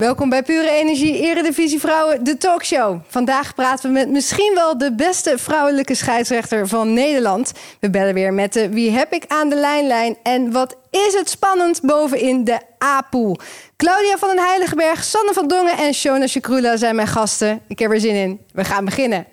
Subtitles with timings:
[0.00, 3.00] Welkom bij Pure Energie Eredivisie Vrouwen, de talkshow.
[3.06, 7.52] Vandaag praten we met misschien wel de beste vrouwelijke scheidsrechter van Nederland.
[7.80, 11.30] We bellen weer met de Wie heb ik aan de lijnlijn en wat is het
[11.30, 13.38] spannend bovenin de A-pool.
[13.76, 17.60] Claudia van den Heiligenberg, Sanne van Dongen en Shona Shakrula zijn mijn gasten.
[17.68, 18.40] Ik heb er zin in.
[18.52, 19.26] We gaan beginnen.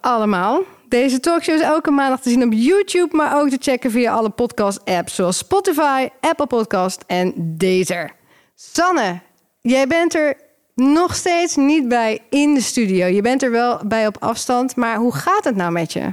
[0.00, 0.62] Allemaal.
[0.88, 4.30] Deze talkshow is elke maandag te zien op YouTube, maar ook te checken via alle
[4.30, 8.12] podcast-apps zoals Spotify, Apple Podcast en Deezer.
[8.54, 9.20] Sanne,
[9.60, 10.36] jij bent er
[10.74, 13.06] nog steeds niet bij in de studio.
[13.06, 16.12] Je bent er wel bij op afstand, maar hoe gaat het nou met je?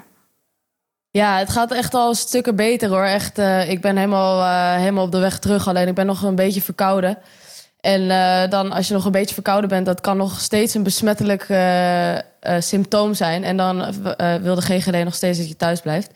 [1.12, 3.04] Ja, het gaat echt al stukken beter hoor.
[3.04, 5.68] Echt, uh, ik ben helemaal, uh, helemaal op de weg terug.
[5.68, 7.18] Alleen ik ben nog een beetje verkouden.
[7.84, 10.84] En uh, dan als je nog een beetje verkouden bent, dat kan nog steeds een
[10.84, 11.48] besmettelijk
[12.60, 13.44] symptoom zijn.
[13.44, 13.86] En dan
[14.42, 16.12] wil de GGD nog steeds dat je thuis blijft.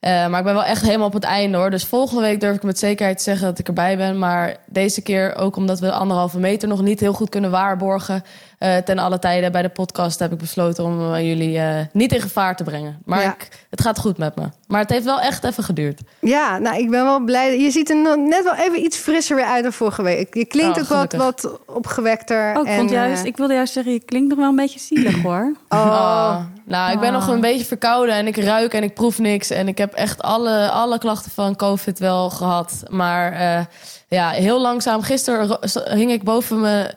[0.00, 1.70] Maar ik ben wel echt helemaal op het einde hoor.
[1.70, 4.18] Dus volgende week durf ik met zekerheid te zeggen dat ik erbij ben.
[4.18, 8.24] Maar deze keer ook omdat we de anderhalve meter nog niet heel goed kunnen waarborgen.
[8.64, 11.60] Uh, ten alle tijden bij de podcast heb ik besloten om uh, jullie
[11.92, 12.98] niet in gevaar te brengen.
[13.04, 13.32] Maar ja.
[13.32, 14.48] ik, het gaat goed met me.
[14.66, 16.00] Maar het heeft wel echt even geduurd.
[16.20, 17.60] Ja, nou ik ben wel blij.
[17.60, 20.34] Je ziet er net wel even iets frisser weer uit dan vorige week.
[20.34, 22.56] Je klinkt Oh, ook wat, wat opgewekter.
[22.56, 24.78] Oh, ik, en, vond juist, ik wilde juist zeggen, je klinkt nog wel een beetje
[24.80, 25.56] zielig hoor.
[25.68, 25.78] Oh.
[25.80, 26.36] oh.
[26.64, 27.14] Nou, ik ben Oh.
[27.14, 29.50] nog een beetje verkouden en ik ruik en ik proef niks.
[29.50, 32.82] En ik heb echt alle, alle klachten van COVID wel gehad.
[32.88, 33.64] Maar uh,
[34.08, 35.02] ja, heel langzaam.
[35.02, 35.58] Gisteren
[35.90, 36.94] hing ik boven mijn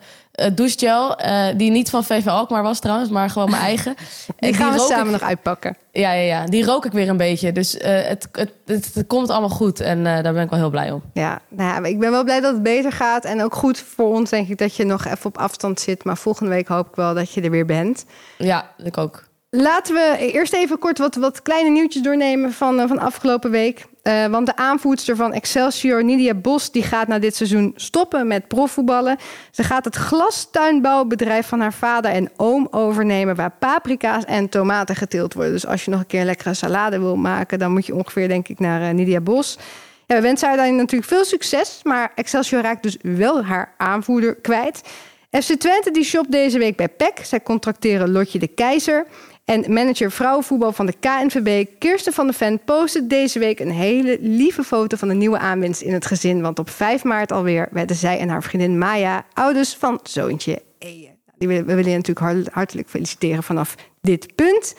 [0.54, 1.20] douchegel.
[1.20, 3.94] Uh, die niet van VV Alkmaar was trouwens, maar gewoon mijn eigen.
[4.26, 5.76] die en gaan die we samen ik, nog uitpakken.
[5.92, 7.52] Ja, ja, ja, die rook ik weer een beetje.
[7.52, 10.90] Dus het, het, het, het, komt allemaal goed en daar ben ik wel heel blij
[10.90, 11.02] om.
[11.12, 13.24] Ja, nou ja, ik ben wel blij dat het beter gaat.
[13.24, 16.04] En ook goed voor ons denk ik dat je nog even op afstand zit.
[16.04, 18.04] Maar volgende week hoop ik wel dat je er weer bent.
[18.38, 19.27] Ja, ik ook.
[19.50, 23.86] Laten we eerst even kort wat, wat kleine nieuwtjes doornemen van, uh, van afgelopen week.
[24.02, 28.48] Uh, want de aanvoerster van Excelsior, Nidia Bos, die gaat na dit seizoen stoppen met
[28.48, 29.16] profvoetballen.
[29.50, 35.34] Ze gaat het glastuinbouwbedrijf van haar vader en oom overnemen, waar paprika's en tomaten geteeld
[35.34, 35.52] worden.
[35.52, 38.28] Dus als je nog een keer een lekkere salade wil maken, dan moet je ongeveer,
[38.28, 39.58] denk ik, naar uh, Nidia Bos.
[40.06, 44.34] Ja, we wensen haar daarin natuurlijk veel succes, maar Excelsior raakt dus wel haar aanvoerder
[44.34, 44.82] kwijt.
[45.30, 47.18] FC Twente die shopt deze week bij PEC.
[47.22, 49.06] Zij contracteren Lotje de Keizer.
[49.48, 54.18] En manager vrouwenvoetbal van de KNVB, Kirsten van der Ven, postte deze week een hele
[54.20, 56.40] lieve foto van de nieuwe aanwinst in het gezin.
[56.40, 61.10] Want op 5 maart alweer werden zij en haar vriendin Maya ouders van zoontje Eje.
[61.38, 64.74] Die willen, we willen je natuurlijk hartelijk feliciteren vanaf dit punt.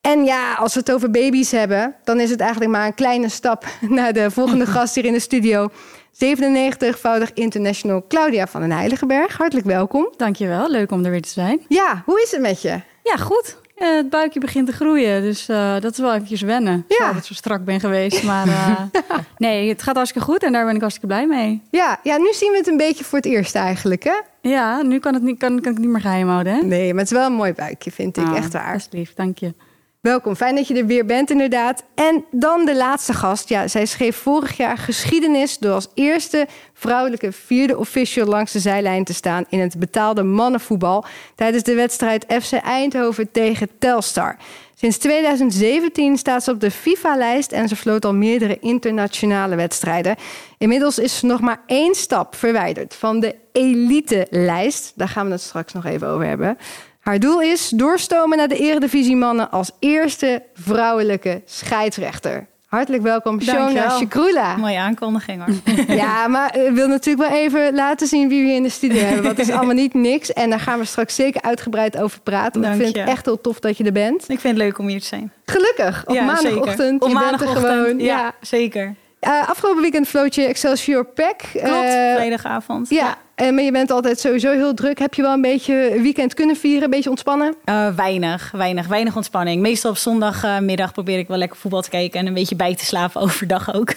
[0.00, 3.28] En ja, als we het over baby's hebben, dan is het eigenlijk maar een kleine
[3.28, 5.68] stap naar de volgende gast hier in de studio.
[6.12, 9.36] 97-voudig international Claudia van den Heiligenberg.
[9.36, 10.12] Hartelijk welkom.
[10.16, 11.60] Dankjewel, leuk om er weer te zijn.
[11.68, 12.80] Ja, hoe is het met je?
[13.02, 13.59] Ja, goed.
[13.80, 16.84] Uh, het buikje begint te groeien, dus uh, dat is wel eventjes wennen.
[16.88, 17.06] Ja.
[17.06, 18.80] Dat ik zo strak ben geweest, maar uh,
[19.36, 21.62] nee, het gaat hartstikke goed en daar ben ik hartstikke blij mee.
[21.70, 24.20] Ja, ja, nu zien we het een beetje voor het eerst eigenlijk, hè?
[24.40, 26.62] Ja, nu kan, het niet, kan, kan ik niet meer geheim houden, hè?
[26.62, 28.72] Nee, maar het is wel een mooi buikje, vind ik, oh, echt waar.
[28.72, 29.54] Best lief, dank je.
[30.00, 31.84] Welkom, fijn dat je er weer bent inderdaad.
[31.94, 33.48] En dan de laatste gast.
[33.48, 39.04] Ja, zij schreef vorig jaar geschiedenis door als eerste vrouwelijke vierde official langs de zijlijn
[39.04, 44.36] te staan in het betaalde mannenvoetbal tijdens de wedstrijd FC Eindhoven tegen Telstar.
[44.74, 50.16] Sinds 2017 staat ze op de FIFA-lijst en ze floot al meerdere internationale wedstrijden.
[50.58, 54.92] Inmiddels is ze nog maar één stap verwijderd van de elite-lijst.
[54.96, 56.58] Daar gaan we het straks nog even over hebben.
[57.00, 62.46] Haar doel is doorstomen naar de Eredivisie mannen als eerste vrouwelijke scheidsrechter.
[62.66, 64.56] Hartelijk welkom, Shona Shakrula.
[64.56, 65.74] Mooie aankondiging hoor.
[65.96, 69.00] Ja, maar ik wil natuurlijk wel even laten zien wie we hier in de studio
[69.00, 69.22] hebben.
[69.22, 70.32] Want het is allemaal niet niks.
[70.32, 72.60] En daar gaan we straks zeker uitgebreid over praten.
[72.60, 74.22] Want ik vind het echt heel tof dat je er bent.
[74.22, 75.32] Ik vind het leuk om hier te zijn.
[75.44, 77.02] Gelukkig, op ja, maandagochtend.
[77.02, 77.98] Op je maandagochtend, bent er gewoon.
[77.98, 78.34] Ja, ja.
[78.40, 78.94] zeker.
[79.20, 81.38] Uh, afgelopen weekend floot je Excelsior Pack.
[81.52, 82.90] Klopt, uh, vrijdagavond.
[82.90, 83.52] Ja, ja.
[83.52, 84.98] maar je bent altijd sowieso heel druk.
[84.98, 86.82] Heb je wel een beetje weekend kunnen vieren?
[86.82, 87.54] Een beetje ontspannen?
[87.64, 89.62] Uh, weinig, weinig, weinig ontspanning.
[89.62, 92.20] Meestal op zondagmiddag probeer ik wel lekker voetbal te kijken...
[92.20, 93.92] en een beetje bij te slapen overdag ook.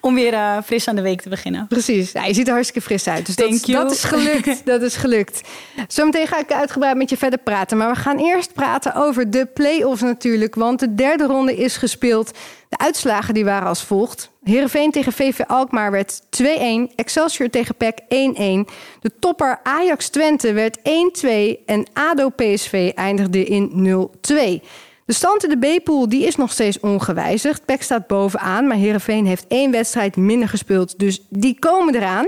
[0.00, 1.66] om weer uh, fris aan de week te beginnen.
[1.68, 2.12] Precies.
[2.12, 3.26] Ja, je ziet er hartstikke fris uit.
[3.26, 4.64] Dus dat, dat is gelukt.
[4.72, 5.40] dat is gelukt.
[5.88, 7.76] Zometeen ga ik uitgebreid met je verder praten.
[7.76, 10.54] Maar we gaan eerst praten over de play-offs natuurlijk.
[10.54, 12.30] Want de derde ronde is gespeeld.
[12.72, 14.30] De uitslagen die waren als volgt.
[14.42, 16.44] Heerenveen tegen VV Alkmaar werd 2-1.
[16.94, 18.06] Excelsior tegen PEC 1-1.
[19.00, 20.82] De topper Ajax Twente werd 1-2.
[21.66, 23.70] En ADO PSV eindigde in
[24.62, 24.66] 0-2.
[25.04, 27.64] De stand in de B-pool die is nog steeds ongewijzigd.
[27.64, 30.98] PEC staat bovenaan, maar Herenveen heeft één wedstrijd minder gespeeld.
[30.98, 32.26] Dus die komen eraan.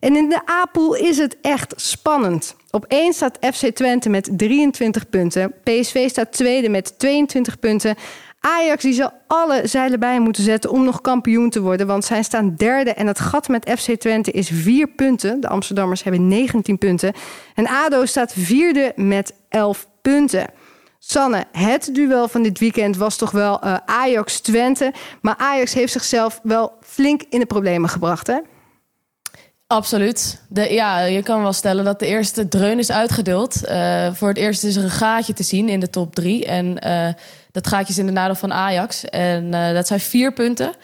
[0.00, 2.56] En in de A-pool is het echt spannend.
[2.70, 5.54] Op 1 staat FC Twente met 23 punten.
[5.62, 7.96] PSV staat tweede met 22 punten.
[8.46, 11.86] Ajax die zal alle zeilen bij moeten zetten om nog kampioen te worden.
[11.86, 15.40] Want zij staan derde en het gat met FC Twente is 4 punten.
[15.40, 17.12] De Amsterdammers hebben 19 punten.
[17.54, 20.46] En ADO staat vierde met 11 punten.
[20.98, 24.92] Sanne, het duel van dit weekend was toch wel uh, Ajax-Twente.
[25.20, 28.38] Maar Ajax heeft zichzelf wel flink in de problemen gebracht, hè?
[29.66, 30.42] Absoluut.
[30.48, 33.60] De, ja, je kan wel stellen dat de eerste dreun is uitgedeeld.
[33.64, 36.44] Uh, voor het eerst is er een gaatje te zien in de top drie.
[36.44, 37.08] En uh,
[37.56, 39.04] dat gaatje is in de nadeel van Ajax.
[39.04, 40.74] En uh, dat zijn vier punten.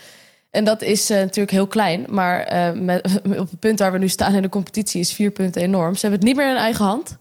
[0.51, 2.07] En dat is natuurlijk heel klein.
[2.09, 2.47] Maar
[2.77, 5.95] met, op het punt waar we nu staan in de competitie is vier punten enorm.
[5.95, 7.17] Ze hebben het niet meer in eigen hand.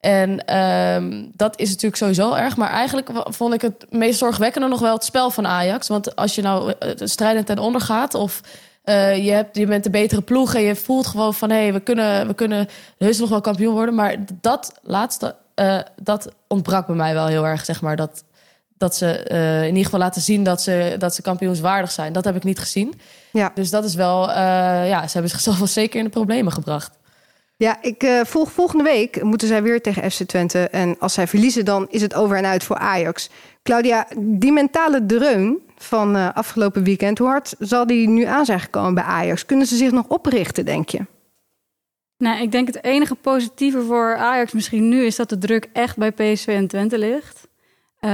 [0.00, 2.56] En ehm, dat is natuurlijk sowieso erg.
[2.56, 5.88] Maar eigenlijk vond ik het meest zorgwekkende nog wel het spel van Ajax.
[5.88, 8.14] Want als je nou strijdend ten onder gaat...
[8.14, 8.40] of
[8.84, 11.50] je, hebt, je bent de betere ploeg en je voelt gewoon van...
[11.50, 12.68] hé, hey, we, kunnen, we kunnen
[12.98, 13.94] heus nog wel kampioen worden.
[13.94, 15.36] Maar dat laatste,
[16.02, 17.96] dat ontbrak bij mij wel heel erg, zeg maar.
[17.96, 18.24] Dat,
[18.80, 22.12] dat ze uh, in ieder geval laten zien dat ze, dat ze kampioenswaardig zijn.
[22.12, 23.00] Dat heb ik niet gezien.
[23.32, 23.50] Ja.
[23.54, 24.30] Dus dat is wel...
[24.30, 26.98] ja, ze hebben zichzelf wel zeker in de problemen gebracht.
[27.60, 30.68] Ja, ik uh, volg volgende week moeten zij weer tegen FC Twente.
[30.68, 33.30] En als zij verliezen, dan is het over en uit voor Ajax.
[33.62, 38.60] Claudia, die mentale dreun van uh, afgelopen weekend, hoe hard zal die nu aan zijn
[38.60, 39.46] gekomen bij Ajax?
[39.46, 41.06] Kunnen ze zich nog oprichten, denk je?
[42.16, 45.96] Nou, ik denk het enige positieve voor Ajax misschien nu is dat de druk echt
[45.96, 47.39] bij PSV en Twente ligt.
[48.04, 48.10] Uh,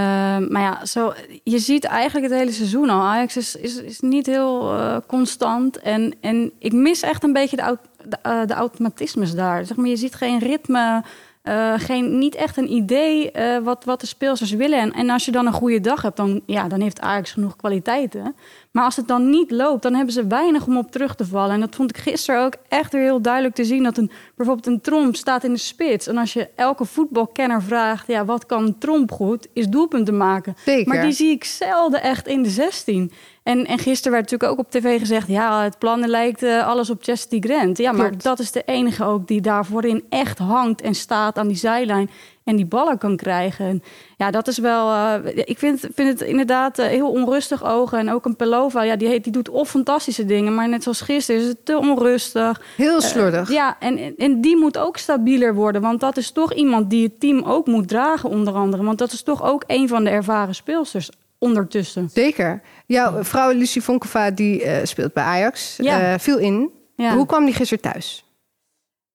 [0.48, 1.12] maar ja, zo,
[1.42, 3.00] je ziet eigenlijk het hele seizoen al.
[3.00, 5.78] Ajax is, is, is niet heel uh, constant.
[5.78, 7.78] En, en ik mis echt een beetje de,
[8.08, 9.64] de, uh, de automatismes daar.
[9.64, 11.02] Zeg maar, je ziet geen ritme.
[11.44, 13.30] Uh, geen, niet echt een idee
[13.62, 14.78] wat, wat de speelsters willen.
[14.78, 17.56] En, en als je dan een goede dag hebt, dan, ja, dan heeft Ajax genoeg
[17.56, 18.36] kwaliteiten.
[18.76, 21.54] Maar als het dan niet loopt, dan hebben ze weinig om op terug te vallen.
[21.54, 23.82] En dat vond ik gisteren ook echt weer heel duidelijk te zien.
[23.82, 26.06] Dat een, bijvoorbeeld een tromp staat in de spits.
[26.06, 29.48] En als je elke voetbalkenner vraagt, ja, wat kan tromp goed?
[29.52, 30.56] Is doelpunten maken.
[30.64, 30.94] Zeker.
[30.94, 33.12] Maar die zie ik zelden echt in de 16.
[33.42, 35.28] En, en gisteren werd natuurlijk ook op tv gezegd...
[35.28, 37.78] ja, het plannen lijkt uh, alles op Chastity Grant.
[37.78, 38.22] Ja, maar Klopt.
[38.22, 42.10] dat is de enige ook die daar voorin echt hangt en staat aan die zijlijn...
[42.46, 43.66] en die ballen kan krijgen.
[43.66, 43.82] En
[44.16, 44.88] ja, dat is wel...
[44.88, 47.98] Uh, ik vind, vind het inderdaad uh, heel onrustig ogen.
[47.98, 50.54] En ook een Pelova, ja, die, die doet of fantastische dingen...
[50.54, 52.60] maar net zoals gisteren is het te onrustig.
[52.76, 53.50] Heel slordig.
[53.50, 55.82] ja, en, en die moet ook stabieler worden.
[55.82, 58.84] Want dat is toch iemand die het team ook moet dragen, onder andere.
[58.84, 62.08] Want dat is toch ook een van de ervaren speelsters ondertussen.
[62.12, 62.62] Zeker.
[62.86, 66.18] Jouw vrouw Lucie Vonkeva, die speelt bij Ajax, ja.
[66.18, 66.70] viel in.
[66.96, 67.14] Ja.
[67.14, 68.25] Hoe kwam die gisteren thuis?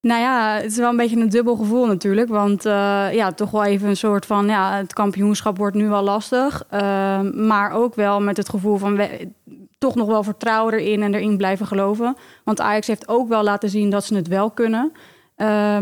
[0.01, 2.29] Nou ja, het is wel een beetje een dubbel gevoel natuurlijk.
[2.29, 4.47] Want uh, ja, toch wel even een soort van...
[4.47, 6.63] ja, het kampioenschap wordt nu wel lastig.
[7.33, 9.01] maar ook wel met het gevoel van...
[9.77, 12.15] Toch nog wel vertrouwen erin en erin blijven geloven.
[12.43, 14.91] Want Ajax heeft ook wel laten zien dat ze het wel kunnen...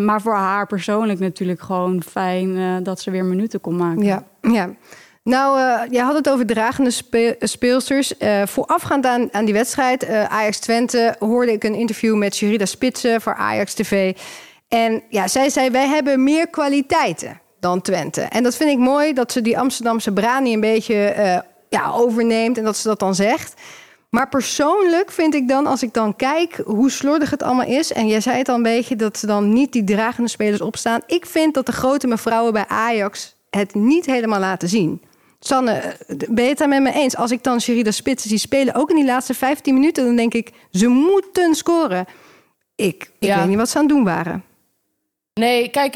[0.05, 4.03] maar voor haar persoonlijk natuurlijk gewoon fijn dat ze weer minuten kon maken.
[4.03, 4.69] Ja, ja.
[5.29, 8.13] Nou, uh, je had het over dragende spe speelsters.
[8.19, 13.21] Uh, voorafgaand aan, aan die wedstrijd, uh, Ajax-Twente, hoorde ik een interview met Sherida Spitsen
[13.21, 14.17] voor Ajax TV.
[14.67, 18.21] En ja, zij zei, wij hebben meer kwaliteiten dan Twente.
[18.21, 22.63] En dat vind ik mooi, dat ze die Amsterdamse brani een beetje ja, overneemt en
[22.63, 23.53] dat ze dat dan zegt.
[24.09, 27.93] Maar persoonlijk vind ik dan, als ik dan kijk hoe slordig het allemaal is...
[27.93, 31.01] en jij zei het al een beetje, dat ze dan niet die dragende spelers opstaan.
[31.07, 35.01] Ik vind dat de grote mevrouwen bij Ajax het niet helemaal laten zien.
[35.39, 35.95] Sanne,
[36.29, 37.15] ben je het daar met me eens?
[37.15, 40.33] Als ik dan Sherida Spits zie spelen, ook in die laatste 15 minuten, dan denk
[40.33, 42.05] ik, ze moeten scoren.
[42.75, 43.37] Ik, ik ja.
[43.37, 44.43] weet niet wat ze aan het doen waren.
[45.33, 45.95] Nee, kijk,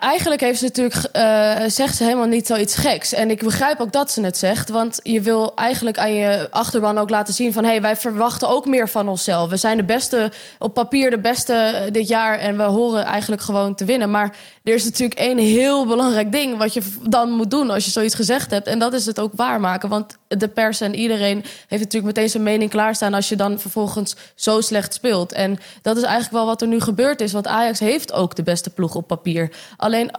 [0.00, 3.12] eigenlijk heeft ze natuurlijk, uh, zegt ze helemaal niet zoiets geks.
[3.12, 4.68] En ik begrijp ook dat ze het zegt.
[4.68, 7.64] Want je wil eigenlijk aan je achterban ook laten zien van...
[7.64, 9.50] hé, hey, wij verwachten ook meer van onszelf.
[9.50, 12.38] We zijn de beste, op papier de beste dit jaar...
[12.38, 14.10] en we horen eigenlijk gewoon te winnen.
[14.10, 16.56] Maar er is natuurlijk één heel belangrijk ding...
[16.56, 18.66] wat je dan moet doen als je zoiets gezegd hebt.
[18.66, 19.88] En dat is het ook waarmaken.
[19.88, 23.14] Want de pers en iedereen heeft natuurlijk meteen zijn mening klaarstaan...
[23.14, 25.32] als je dan vervolgens zo slecht speelt.
[25.32, 27.32] En dat is eigenlijk wel wat er nu gebeurd is.
[27.32, 29.50] Want Ajax heeft ook de beste ploeg op papier...
[29.90, 30.10] Alleen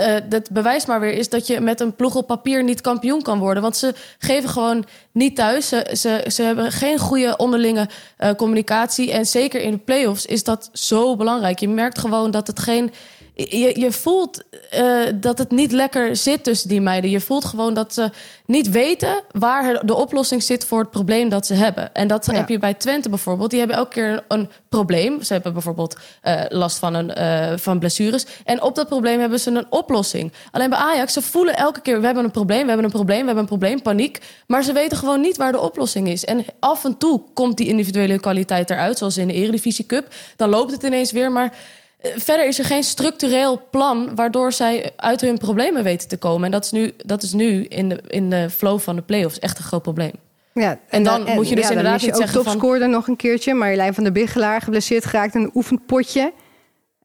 [0.00, 3.22] uh, het bewijs maar weer is dat je met een ploeg op papier niet kampioen
[3.22, 3.62] kan worden.
[3.62, 5.68] Want ze geven gewoon niet thuis.
[5.68, 9.12] Ze, ze, hebben geen goede onderlinge uh, communicatie.
[9.12, 11.58] En zeker in de play-offs is dat zo belangrijk.
[11.58, 12.92] Je merkt gewoon dat het geen
[13.48, 14.42] je, je voelt
[14.74, 17.10] uh, dat het niet lekker zit tussen die meiden.
[17.10, 18.10] Je voelt gewoon dat ze
[18.46, 21.94] niet weten waar de oplossing zit voor het probleem dat ze hebben.
[21.94, 23.50] En dat heb je bij Twente bijvoorbeeld.
[23.50, 25.22] Die hebben elke keer een probleem.
[25.22, 28.26] Ze hebben bijvoorbeeld uh, last van, een, uh, van blessures.
[28.44, 30.32] En op dat probleem hebben ze een oplossing.
[30.50, 32.00] Alleen bij Ajax, ze voelen elke keer...
[32.00, 34.18] we hebben een probleem, we hebben een probleem, we hebben een probleem, paniek.
[34.46, 36.24] Maar ze weten gewoon niet waar de oplossing is.
[36.24, 40.14] En af en toe komt die individuele kwaliteit eruit, zoals in de Eredivisie Cup.
[40.36, 41.58] Dan loopt het ineens weer, maar eh,
[42.02, 46.44] verder is er geen structureel plan waardoor zij uit hun problemen weten te komen.
[46.44, 49.38] En dat is nu, dat is nu in, de, in de flow van de play-offs
[49.38, 50.12] echt een groot probleem.
[50.54, 53.54] Ja, en, dan moet je dus ja, inderdaad niet zeggen topscorer nog een keertje.
[53.54, 56.32] Marjolein van der Bigelaar geblesseerd geraakt in een oefenpotje.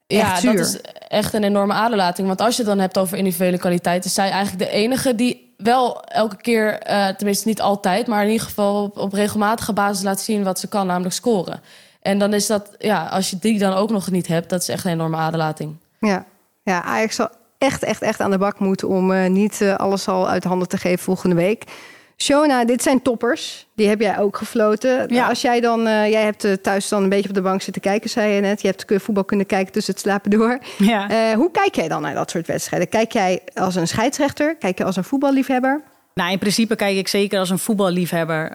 [0.08, 2.28] ja, dat is echt een enorme aderlating.
[2.28, 4.06] Want als je het dan hebt over individuele kwaliteit...
[4.06, 6.90] is zij eigenlijk de enige die wel elke keer...
[6.90, 10.60] Uh, tenminste niet altijd, maar in ieder geval op, op regelmatige basis laat zien wat
[10.60, 11.62] ze kan, namelijk scoren.
[12.06, 14.70] En dan is dat, ja, als je die dan ook nog niet hebt, dat is
[14.70, 15.76] echt een enorme aderlating.
[16.00, 16.26] Ja,
[16.64, 20.08] ja Ajax zal echt, echt, echt aan de bak moeten om uh, niet uh, alles
[20.08, 21.64] al uit handen te geven volgende week.
[22.18, 23.68] Shona, dit zijn toppers.
[23.76, 25.14] Die heb jij ook gefloten.
[25.14, 25.28] Ja.
[25.28, 28.10] Als jij dan, uh, jij hebt thuis dan een beetje op de bank zitten kijken,
[28.10, 28.62] zei je net.
[28.62, 30.60] Je hebt voetbal kunnen kijken tussen het slapen door.
[30.78, 31.36] Ja.
[31.36, 32.90] hoe kijk jij dan naar dat soort wedstrijden?
[32.90, 34.56] Kijk jij als een scheidsrechter?
[34.56, 35.84] Kijk je als een voetballiefhebber?
[36.20, 38.52] Nou, in principe kijk ik zeker als een voetballiefhebber uh,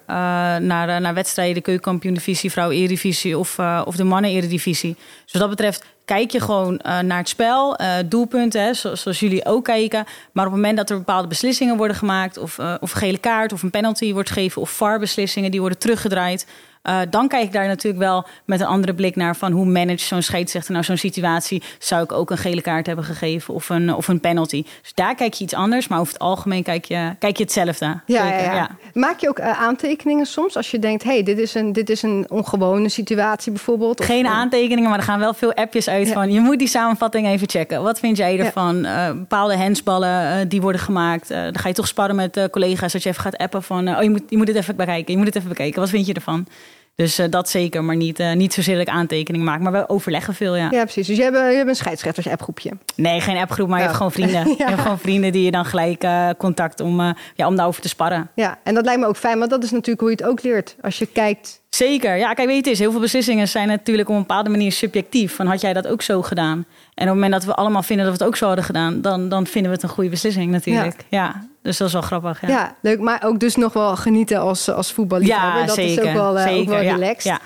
[0.57, 4.97] naar, uh, naar wedstrijden, keukenkampioen-divisie, vrouw-eredivisie of, uh, of de mannen-eredivisie.
[5.25, 9.65] Dus wat dat betreft kijk je gewoon naar het spel, doelpunten, hè, zoals jullie ook
[9.65, 10.05] kijken.
[10.33, 13.63] Maar op het moment dat er bepaalde beslissingen worden gemaakt, of, of gele kaart of
[13.63, 16.47] een penalty wordt gegeven, of VAR-beslissingen die worden teruggedraaid,
[16.83, 20.05] uh, dan kijk ik daar natuurlijk wel met een andere blik naar van hoe manage
[20.05, 21.63] zo'n scheidsrechter nou zo'n situatie.
[21.79, 24.65] Zou ik ook een gele kaart hebben gegeven of een, of een penalty?
[24.83, 28.01] Dus daar kijk je iets anders, maar over het algemeen kijk je, kijk je hetzelfde.
[28.07, 28.55] Ja, ja, ja.
[28.55, 31.91] ja, Maak je ook uh, aantekeningen soms als je denkt, hey, dit is een, dit
[31.91, 34.05] is een ongewone situatie bijvoorbeeld?
[34.05, 37.27] Geen of, aantekeningen, maar er gaan wel veel appjes uit van je moet die samenvatting
[37.27, 37.83] even checken.
[37.83, 38.85] Wat vind jij ervan?
[38.85, 41.29] Uh, bepaalde hensballen die worden gemaakt.
[41.29, 44.11] dan ga je toch sparren met collega's dat je even gaat appen van oh, je
[44.11, 45.13] moet, je moet het even bekijken.
[45.13, 45.81] Je moet het even bekijken.
[45.81, 46.47] Wat vind je ervan?
[47.01, 49.61] Dus uh, dat zeker, maar niet, uh, niet zozeer dat ik aantekeningen maak.
[49.61, 50.69] Maar we overleggen veel, ja.
[50.71, 51.07] Ja, precies.
[51.07, 52.71] Dus je hebt, je hebt een scheidsrechters-appgroepje?
[52.95, 54.49] Nee, geen appgroep, maar je hebt gewoon vrienden.
[54.49, 54.55] ja.
[54.59, 57.89] Je hebt gewoon vrienden die je dan gelijk uh, contact om, ja, om daarover te
[57.89, 58.31] sparren.
[58.35, 60.43] Ja, en dat lijkt me ook fijn, want dat is natuurlijk hoe je het ook
[60.43, 60.77] leert.
[60.81, 61.60] Als je kijkt...
[61.71, 62.17] Zeker.
[62.17, 64.73] Ja, kijk, weet je, het is, heel veel beslissingen zijn natuurlijk op een bepaalde manier
[64.73, 65.35] subjectief.
[65.35, 66.59] Van had jij dat ook zo gedaan?
[66.95, 69.01] En op het moment dat we allemaal vinden dat we het ook zo hadden gedaan...
[69.01, 71.05] dan, dan vinden we het een goede beslissing natuurlijk.
[71.09, 71.25] Ja.
[71.25, 71.49] ja.
[71.63, 72.41] Dus dat is wel grappig.
[72.41, 72.49] Ja.
[72.49, 73.01] ja, leuk.
[73.01, 75.61] Maar ook dus nog wel genieten als, als voetballiefhebber.
[75.61, 77.23] Ja, dat zeker, is ook wel, uh, zeker, ook wel ja, relaxed.
[77.23, 77.41] Ja.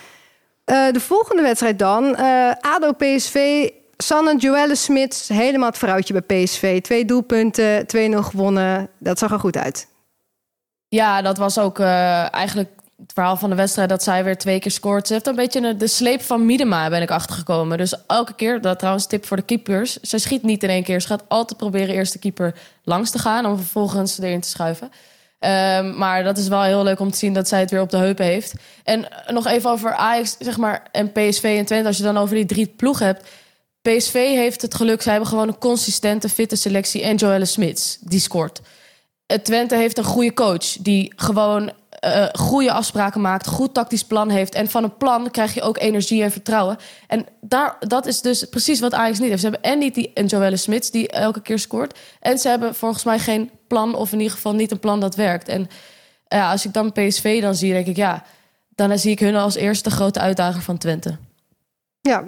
[0.87, 2.05] Uh, de volgende wedstrijd dan.
[2.05, 3.69] Uh, ADO PSV.
[3.97, 5.29] Sanne Joelle Smits.
[5.29, 6.81] Helemaal het vrouwtje bij PSV.
[6.81, 8.89] Twee doelpunten, 2-0 gewonnen.
[8.99, 9.89] Dat zag er goed uit.
[10.89, 14.71] Ja, dat was ook eigenlijk het verhaal van de wedstrijd dat zij weer twee keer
[14.71, 15.07] scoort.
[15.07, 17.79] Ze heeft een beetje de sleep van Miedema ben ik achtergekomen.
[17.79, 20.01] Dus elke keer, dat trouwens tip voor de keepers.
[20.01, 21.01] Ze schiet niet in één keer.
[21.01, 23.47] Ze gaat altijd proberen eerst de keeper langs te gaan...
[23.47, 24.91] om vervolgens erin te schuiven.
[25.41, 27.91] Um, maar dat is wel heel leuk om te zien dat zij het weer op
[27.91, 28.53] de heupen heeft.
[28.85, 31.87] En nog even over Ajax zeg maar, en PSV en Twente.
[31.87, 33.29] Als je dan over die drie ploegen hebt.
[33.83, 37.03] PSV heeft het geluk, ze hebben gewoon een consistente, fitte selectie.
[37.03, 38.61] En Joelle Smits, die scoort.
[39.43, 41.73] Twente heeft een goede coach die gewoon
[42.05, 44.55] uh, goede afspraken maakt, goed tactisch plan heeft.
[44.55, 46.77] En van een plan krijg je ook energie en vertrouwen.
[47.07, 49.41] En daar, dat is dus precies wat Ajax niet heeft.
[49.41, 51.99] Ze hebben en niet die en Joelle Smits die elke keer scoort.
[52.21, 55.15] En ze hebben volgens mij geen plan, of in ieder geval niet een plan dat
[55.15, 55.49] werkt.
[55.49, 55.69] En
[56.29, 58.23] uh, als ik dan PSV dan zie, denk ik ja,
[58.75, 61.17] dan zie ik hun als eerste grote uitdager van Twente.
[62.01, 62.25] Ja,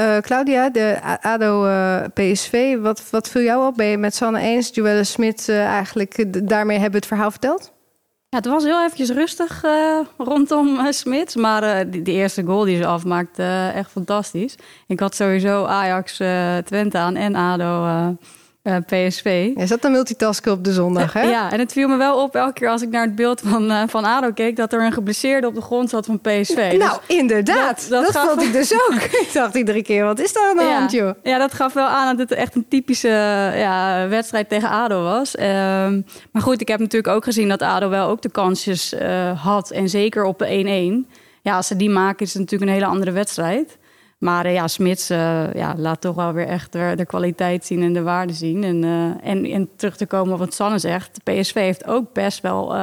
[0.00, 1.68] uh, Claudia, de ADO
[2.14, 3.76] PSV, wat, wat viel jou op?
[3.76, 4.70] Ben je met Sanne eens?
[4.72, 7.72] Joelle Smit uh, eigenlijk, daarmee hebben we het verhaal verteld?
[8.30, 11.36] Ja, het was heel eventjes rustig uh, rondom uh, Smits.
[11.36, 14.54] Maar uh, die, die, eerste goal die ze afmaakte, echt fantastisch.
[14.86, 16.16] Ik had sowieso Ajax
[16.64, 18.16] Twente aan en ADO
[18.62, 19.50] uh, PSV.
[19.54, 21.22] Is dat een multitasken op de zondag, hè?
[21.22, 23.70] Ja, en het viel me wel op elke keer als ik naar het beeld van,
[23.70, 24.56] uh, van ADO keek...
[24.56, 26.74] dat er een geblesseerde op de grond zat van PSV.
[26.78, 27.86] Nou, dus inderdaad.
[27.88, 29.02] Dat, dat, dat vond ik dus ook.
[29.26, 30.78] ik dacht iedere keer, wat is daar aan de ja.
[30.78, 31.14] hand, joh?
[31.22, 33.08] Ja, dat gaf wel aan dat het echt een typische
[33.54, 35.34] ja, wedstrijd tegen ADO was.
[35.34, 35.44] Uh,
[36.32, 39.70] maar goed, ik heb natuurlijk ook gezien dat ADO wel ook de kansjes uh, had.
[39.70, 41.18] En zeker op de 1-1.
[41.42, 43.78] Ja, als ze die maken is het natuurlijk een hele andere wedstrijd.
[44.20, 47.82] Maar uh, ja, Smits uh, ja, laat toch wel weer echt de, de, kwaliteit zien
[47.82, 48.64] en de waarde zien.
[48.64, 51.20] En, uh, en, en terug te komen op wat Sanne zegt.
[51.24, 52.74] PSV heeft ook best wel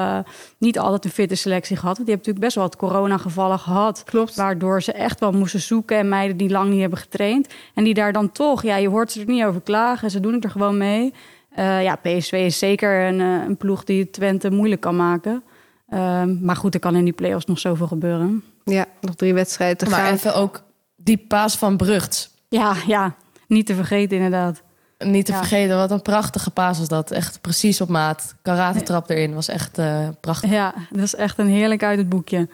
[0.58, 1.96] niet altijd een fitte selectie gehad.
[1.98, 4.04] Want die hebben natuurlijk best wel wat coronagevallen gehad.
[4.06, 4.36] Klopt.
[4.36, 5.98] Waardoor ze echt wel moesten zoeken.
[5.98, 7.48] En meiden die lang niet hebben getraind.
[7.74, 10.12] En die daar dan toch, ja, je hoort ze er niet over klagen.
[10.12, 11.14] Ze doen het er gewoon mee.
[11.56, 15.44] ja, PSV is zeker een, een ploeg die Twente moeilijk kan maken.
[15.90, 18.44] Ehm, maar goed, er kan in die play-offs nog zoveel gebeuren.
[18.64, 20.14] Ja, nog drie wedstrijden te maar gaan.
[20.14, 20.66] even ook
[21.08, 22.30] die paas van Brugt.
[22.50, 23.16] Ja, ja.
[23.48, 24.62] niet te vergeten inderdaad.
[24.98, 25.38] Niet te Ja.
[25.38, 27.12] vergeten, wat een prachtige paas was dat.
[27.12, 28.36] Echt precies op maat.
[28.42, 30.50] Karate trap erin, was echt eh, prachtig.
[30.50, 32.50] Ja, dat is echt een heerlijk uit het boekje.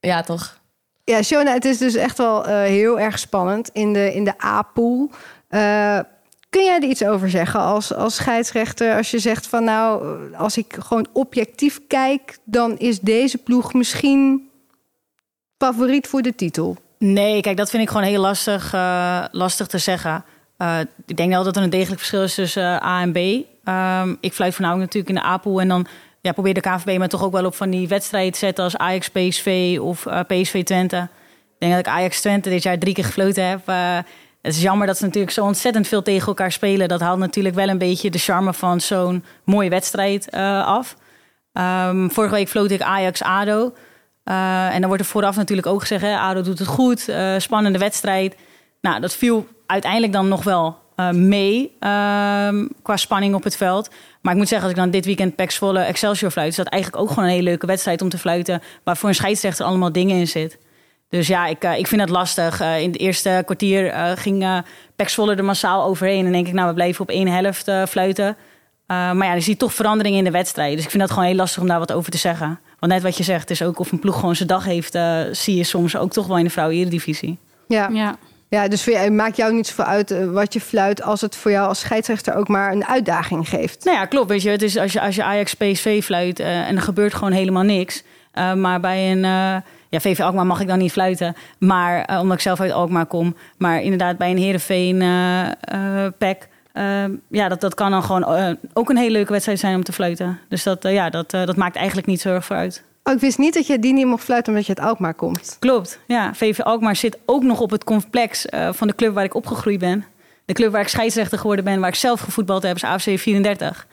[0.00, 0.58] Ja, toch?
[1.04, 4.44] Ja, Shona, het is dus echt wel eh, heel erg spannend in de, in de
[4.44, 5.10] A-pool.
[5.48, 5.98] Eh,
[6.50, 8.96] kun jij er iets over zeggen als, als scheidsrechter?
[8.96, 14.50] Als je zegt van nou, als ik gewoon objectief kijk, dan is deze ploeg misschien
[15.58, 16.76] favoriet voor de titel.
[16.98, 20.24] Nee, kijk, dat vind ik gewoon heel lastig, eh, lastig te zeggen.
[20.56, 23.46] Eh, ik denk wel dat er een degelijk verschil is tussen eh, A en B.
[23.64, 25.60] Ehm, ik fluit voornamelijk natuurlijk in de A-pool.
[25.60, 25.86] En dan
[26.20, 28.64] ja, probeert de KNVB me toch ook wel op van die wedstrijden te zetten...
[28.64, 31.08] als Ajax PSV of PSV Twente.
[31.54, 33.66] Ik denk dat ik Ajax Twente dit jaar drie keer gefloten heb.
[34.42, 36.88] Het is jammer dat ze natuurlijk zo ontzettend veel tegen elkaar spelen.
[36.88, 40.30] Dat haalt natuurlijk wel een beetje de charme van zo'n mooie wedstrijd
[40.64, 40.96] af.
[41.52, 43.72] Ehm, vorige week floot ik Ajax-ADO...
[44.28, 47.34] Uh, en dan wordt er vooraf natuurlijk ook gezegd: hè, ADO doet het goed, uh,
[47.38, 48.36] spannende wedstrijd.
[48.80, 53.90] Nou, dat viel uiteindelijk dan nog wel uh, mee ehm, qua spanning op het veld.
[54.20, 56.48] Maar ik moet zeggen, als ik dan dit weekend Pax Excelsior fluit...
[56.48, 58.62] is dat eigenlijk ook gewoon een hele leuke wedstrijd om te fluiten...
[58.84, 60.58] waar voor een scheidsrechter allemaal dingen in zit.
[61.08, 62.60] Dus ja, ik, ik vind dat lastig.
[62.60, 64.58] in het eerste kwartier ging uh,
[64.96, 66.26] Pax er massaal overheen.
[66.26, 68.36] En denk ik, nou, we blijven op één helft fluiten.
[68.88, 70.74] Maar ja, je ziet toch verandering in de wedstrijd.
[70.74, 72.60] Dus ik vind dat gewoon heel lastig om daar wat over te zeggen.
[72.78, 75.20] Want net wat je zegt, is ook of een ploeg gewoon zijn dag heeft, uh,
[75.32, 77.38] zie je soms ook toch wel in de vrouwen-eredivisie.
[77.68, 77.88] Ja.
[77.92, 78.16] Ja.
[78.48, 81.36] ja, dus voor jou, maakt jou niet zoveel uit uh, wat je fluit als het
[81.36, 83.84] voor jou als scheidsrechter ook maar een uitdaging geeft.
[83.84, 84.28] Nou ja, klopt.
[84.28, 87.14] Weet je, het is als je, als je Ajax PSV fluit uh, en er gebeurt
[87.14, 88.02] gewoon helemaal niks.
[88.56, 89.22] maar bij een
[89.90, 93.36] ja, VV Alkmaar mag ik dan niet fluiten, maar omdat ik zelf uit Alkmaar kom.
[93.56, 94.98] Maar inderdaad bij een Heerenveen
[96.18, 96.46] pack.
[97.28, 100.38] Ja, dat, dat kan dan gewoon ook een hele leuke wedstrijd zijn om te fluiten.
[100.48, 102.86] Dus dat, ja, dat, dat maakt eigenlijk niet zo erg voor uit.
[103.08, 105.56] Oh, ik wist niet dat je die niet mocht fluiten omdat je uit Alkmaar komt.
[105.58, 106.34] Klopt, ja.
[106.34, 109.78] VV Alkmaar zit ook nog op het complex uh, van de club waar ik opgegroeid
[109.78, 110.04] ben.
[110.44, 113.86] De club waar ik scheidsrechter geworden ben, waar ik zelf gevoetbald heb, is AFC 34.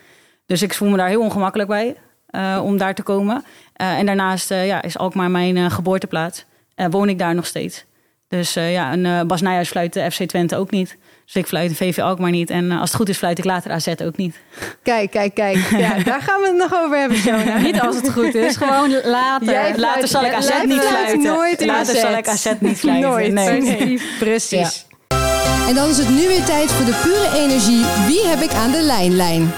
[0.46, 1.96] Dus ik voel me daar heel ongemakkelijk bij
[2.32, 3.44] uh, om daar te komen.
[3.82, 6.46] Uh, en daarnaast ja, is Alkmaar mijn geboorteplaats.
[6.76, 7.86] woon ik daar nog steeds.
[8.28, 10.98] Dus ja, een Bas Nijhuis fluit de FC Twente ook niet.
[11.26, 12.50] Dus ik fluit de VV Alkmaar niet.
[12.50, 14.36] En als het goed is, fluit ik later AZ ook niet.
[14.84, 15.58] Kijk, kijk, kijk.
[15.86, 17.58] Ja, daar gaan we het nog over hebben, Shona.
[17.68, 19.48] niet als het goed is, gewoon later.
[19.48, 21.24] Jij fluit, later zal ik AZ niet fluit fluiten.
[21.24, 22.02] Nooit later AZ.
[22.02, 23.10] zal ik AZ niet fluiten.
[23.10, 23.34] Nooit.
[23.34, 23.62] Nee.
[23.62, 24.02] nee.
[24.20, 24.86] Precies.
[25.08, 25.68] Ja.
[25.68, 27.86] En dan is het nu weer tijd voor de pure energie.
[28.08, 29.52] Wie heb ik aan de lijnlijn?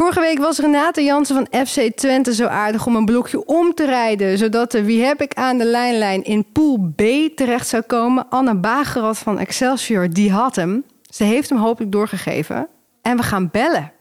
[0.00, 3.84] Vorige week was Renate Jansen van FC Twente zo aardig om een blokje om te
[3.84, 4.38] rijden.
[4.38, 7.00] Zodat de Wie heb ik aan de lijnlijn in pool B
[7.34, 8.28] terecht zou komen.
[8.28, 10.84] Anne Bagerot van Excelsior, die had hem.
[11.02, 12.68] Ze heeft hem hopelijk doorgegeven.
[13.02, 13.92] En we gaan bellen.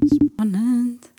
[0.00, 1.12] Spannend.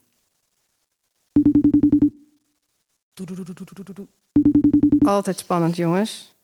[4.99, 6.35] Altijd spannend, jongens.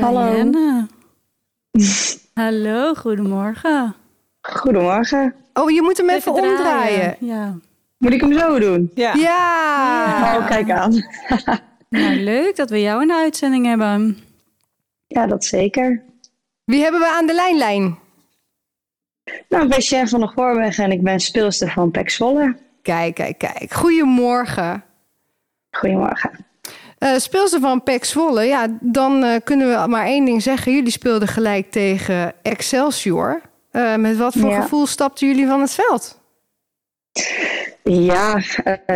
[0.00, 0.52] Hallo.
[2.34, 3.94] Hallo, goedemorgen.
[4.52, 5.34] Goedemorgen.
[5.52, 7.16] Oh, je moet hem even, even omdraaien.
[7.20, 7.56] Ja.
[7.98, 8.90] Moet ik hem zo doen?
[8.94, 9.14] Ja.
[9.14, 10.36] Ja.
[10.36, 10.92] Oh, kijk aan.
[11.90, 14.18] Nou, leuk dat we jou in de uitzending hebben.
[15.06, 16.02] Ja, dat zeker.
[16.64, 17.98] Wie hebben we aan de lijnlijn?
[19.48, 22.56] Nou, ik ben Chef van de Goorweg en ik ben speelster van Pek Zwolle.
[22.82, 23.72] Kijk, kijk, kijk.
[23.72, 24.84] Goedemorgen.
[25.70, 26.46] Goedemorgen.
[26.98, 30.72] Uh, speelster van Pek Zwolle, ja, dan uh, kunnen we maar één ding zeggen.
[30.72, 33.40] Jullie speelden gelijk tegen Excelsior.
[33.78, 34.60] Uh, met wat voor ja.
[34.60, 36.20] gevoel stapten jullie van het veld?
[37.82, 38.40] Ja,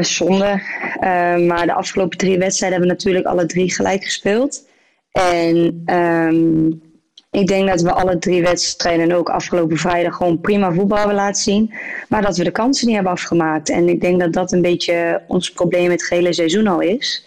[0.01, 0.63] zonde.
[1.47, 4.67] maar de afgelopen drie wedstrijden hebben we natuurlijk alle drie gelijk gespeeld.
[5.13, 6.83] En um,
[7.31, 11.17] ik denk dat we alle drie wedstrijden en ook afgelopen vrijdag gewoon prima voetbal hebben
[11.17, 11.75] laten zien.
[12.09, 13.71] Maar dat we de kansen niet hebben afgemaakt.
[13.71, 17.27] En ik denk dat dat een beetje ons probleem het gehele seizoen al is.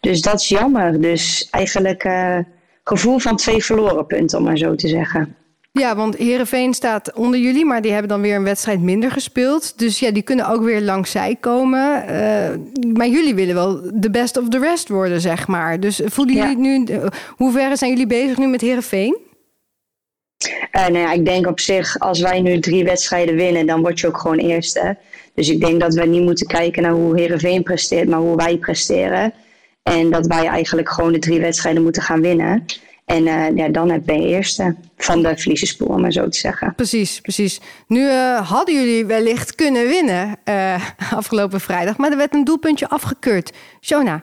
[0.00, 1.00] Dus dat is jammer.
[1.00, 2.38] Dus eigenlijk uh,
[2.84, 5.36] gevoel van twee verloren punten, om maar zo te zeggen.
[5.78, 9.78] Ja, want Herenveen staat onder jullie, maar die hebben dan weer een wedstrijd minder gespeeld.
[9.78, 12.04] Dus ja, die kunnen ook weer langs zij komen.
[12.04, 15.80] Uh, maar jullie willen wel de best of the rest worden, zeg maar.
[15.80, 16.62] Dus voelen jullie ja.
[16.62, 19.16] nu, uh, hoe ver zijn jullie bezig nu met Herenveen?
[20.72, 24.00] Uh, nou ja, ik denk op zich, als wij nu drie wedstrijden winnen, dan word
[24.00, 24.96] je ook gewoon eerste.
[25.34, 28.56] Dus ik denk dat we niet moeten kijken naar hoe Herenveen presteert, maar hoe wij
[28.56, 29.32] presteren.
[29.82, 32.64] En dat wij eigenlijk gewoon de drie wedstrijden moeten gaan winnen.
[33.04, 36.74] En uh, ja, dan heb je eerste van de verliezerspoel, om maar zo te zeggen.
[36.74, 37.60] Precies, precies.
[37.86, 40.74] Nu uh, hadden jullie wellicht kunnen winnen uh,
[41.18, 43.52] afgelopen vrijdag, maar er werd een doelpuntje afgekeurd.
[43.80, 44.22] Shona.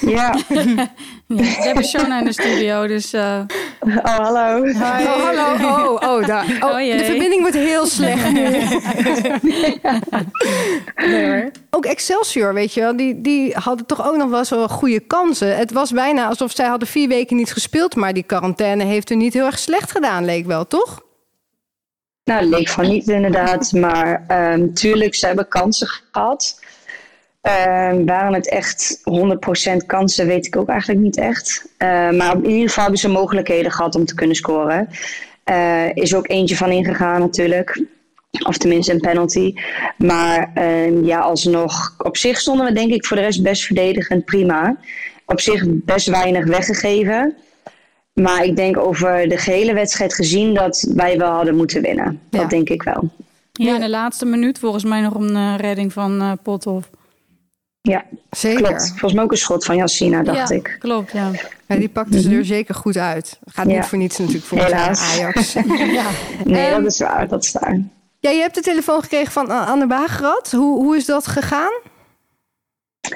[0.00, 0.08] Ja.
[0.48, 0.90] ja
[1.26, 4.68] we hebben Shona in de studio, dus Oh, hallo.
[4.68, 4.80] Oh,
[5.24, 5.68] hallo.
[5.68, 6.58] Oh, oh, daar.
[6.60, 6.96] Oh, Oh, jee.
[6.96, 8.46] de verbinding wordt heel slecht nu.
[10.96, 11.50] Nee, hoor.
[11.70, 15.56] Ook Excelsior, weet je wel, die, die hadden toch ook nog wel zo goede kansen.
[15.56, 19.18] Het was bijna alsof zij hadden vier weken niet gespeeld, maar die quarantaine heeft hun
[19.18, 21.02] niet heel erg slecht gedaan, leek wel, toch?
[22.24, 23.72] Nou, leek van niet inderdaad.
[23.84, 26.60] Maar ehm tuurlijk, ze hebben kansen gehad.
[27.40, 31.66] Ehm, waren het echt 100% kansen, weet ik ook eigenlijk niet echt.
[31.76, 34.88] Ehm, maar in ieder geval hebben ze mogelijkheden gehad om te kunnen scoren.
[35.44, 37.84] Eh, is ook eentje van ingegaan natuurlijk.
[38.46, 39.54] Of tenminste een penalty.
[39.96, 40.50] Maar
[41.02, 41.94] ja, alsnog.
[41.98, 44.76] Op zich stonden we denk ik voor de rest best verdedigend prima.
[45.26, 47.36] Op zich best weinig weggegeven.
[48.20, 52.20] Maar ik denk over de gehele wedstrijd gezien dat wij wel hadden moeten winnen.
[52.30, 53.08] Dat denk ik wel.
[53.52, 56.90] Ja, in de laatste minuut volgens mij nog een eh, redding van eh Pothoff.
[57.80, 58.62] Ja, Zeker.
[58.62, 58.88] klopt.
[58.88, 60.76] Volgens mij ook een schot van Jassina, dacht ja, ik.
[60.78, 61.30] klopt, ja.
[61.66, 63.38] Ja, die pakten ze er zeker goed uit.
[63.44, 63.76] Gaat Ja.
[63.76, 64.74] niet voor niets natuurlijk voor.
[64.74, 65.52] Ajax.
[65.98, 66.06] ja.
[66.44, 67.28] Nee, Ehm, dat is waar.
[67.28, 67.80] Dat is waar.
[68.20, 70.50] ja, je hebt de telefoon gekregen van A- Anne Bagerad.
[70.52, 71.72] Hoe, hoe is dat gegaan?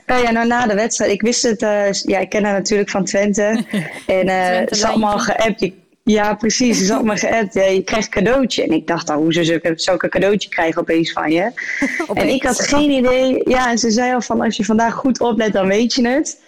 [0.06, 1.12] Nou ja, nou na de wedstrijd.
[1.12, 1.62] Ik wist het.
[1.62, 3.42] eh, ja, ik ken haar natuurlijk van Twente.
[4.06, 5.32] En eh Twente ze had allemaal lijntje.
[5.42, 5.60] geappt.
[5.60, 5.72] Je-
[6.02, 6.86] Ja, precies.
[6.86, 7.54] Ze had me geappt.
[7.54, 8.62] Ja, je krijgt een cadeautje.
[8.62, 11.50] En ik dacht, al, hoezo zou ik, zou ik een cadeautje krijgen opeens van je?
[12.14, 13.40] En ik had geen idee.
[13.44, 16.40] Ja, en ze zei al van, als je vandaag goed oplet, dan weet je het.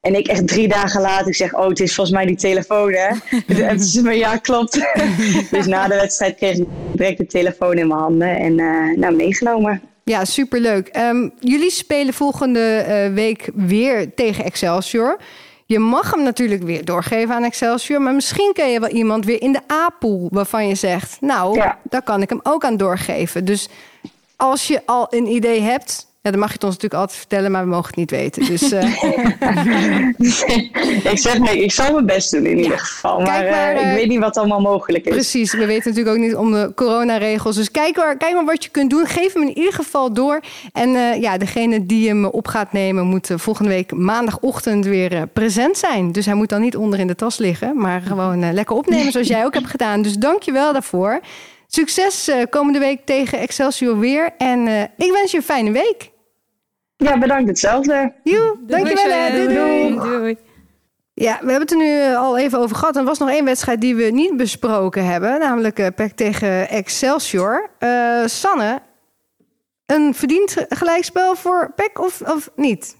[0.00, 2.92] En ik echt drie dagen later, ik zeg, oh, het is volgens mij die telefoon,
[2.92, 3.08] hè?
[3.64, 4.72] En ze me, ja, klopt.
[5.50, 8.36] dus na de wedstrijd kreeg ik direct de telefoon in mijn handen.
[8.36, 9.82] En eh nou, meegenomen.
[10.12, 10.88] Ja, superleuk.
[10.88, 15.16] Ehm, jullie spelen volgende eh, week weer tegen Excelsior.
[15.66, 18.00] Je mag hem natuurlijk weer doorgeven aan Excelsior.
[18.02, 21.16] Maar misschien ken je wel iemand weer in de A-pool waarvan je zegt...
[21.20, 21.78] nou, Ja.
[21.82, 23.44] daar kan ik hem ook aan doorgeven.
[23.44, 23.68] Dus
[24.36, 26.06] als je al een idee hebt...
[26.24, 28.44] Ja, dan mag je het ons natuurlijk altijd vertellen, maar we mogen het niet weten.
[28.46, 29.02] Dus eh,
[31.12, 33.20] ik zeg nee, ik zal mijn best doen in ieder geval.
[33.20, 35.12] Maar, eh, eh, ik weet niet wat allemaal mogelijk is.
[35.12, 37.56] precies, we weten natuurlijk ook niet om de coronaregels.
[37.56, 39.06] Dus kijk maar, kijk maar wat je kunt doen.
[39.06, 40.40] Geef hem in ieder geval door.
[40.72, 43.06] En eh, ja, degene die hem op gaat nemen...
[43.06, 46.12] moet eh, volgende week maandagochtend weer eh, present zijn.
[46.12, 47.76] Dus hij moet dan niet onder in de tas liggen...
[47.76, 50.02] maar gewoon eh, lekker opnemen zoals jij ook hebt gedaan.
[50.02, 51.20] Dus dank je wel daarvoor.
[51.74, 54.30] Succes eh, komende week tegen Excelsior weer.
[54.38, 56.10] En eh, ik wens je een fijne week.
[57.02, 58.12] Ja, bedankt hetzelfde.
[58.22, 59.30] Joe, dankjewel.
[59.30, 59.94] Doei, doei.
[59.94, 60.18] doei.
[60.18, 60.36] doei.
[61.14, 62.96] Ja, we hebben het er nu eh, al even over gehad.
[62.96, 65.38] Er was nog één wedstrijd die we niet besproken hebben.
[65.38, 67.70] Namelijk eh, PEC tegen Excelsior.
[67.78, 68.82] Eh, Sanne,
[69.86, 72.96] een verdiend gelijkspel voor PEC of, of niet?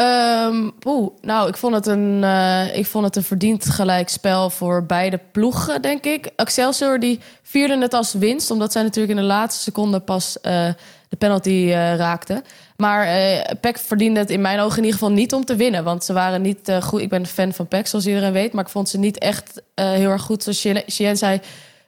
[0.00, 4.86] Ehm, poeh, nou, ik vond, het een, eh, ik vond het een verdiend gelijkspel voor
[4.86, 6.30] beide ploegen, denk ik.
[6.36, 10.68] Excelsior die vierde het als winst, omdat zij natuurlijk in de laatste seconde pas eh,
[11.08, 12.42] de penalty eh, raakten.
[12.80, 15.84] Maar eh PEC verdiende het in mijn ogen in ieder geval niet om te winnen.
[15.84, 17.00] Want ze waren niet eh, goed.
[17.00, 18.52] Ik ben fan van PEC, zoals iedereen weet.
[18.52, 20.42] Maar ik vond ze niet echt eh, heel erg goed.
[20.42, 21.40] Zoals Chien- zei,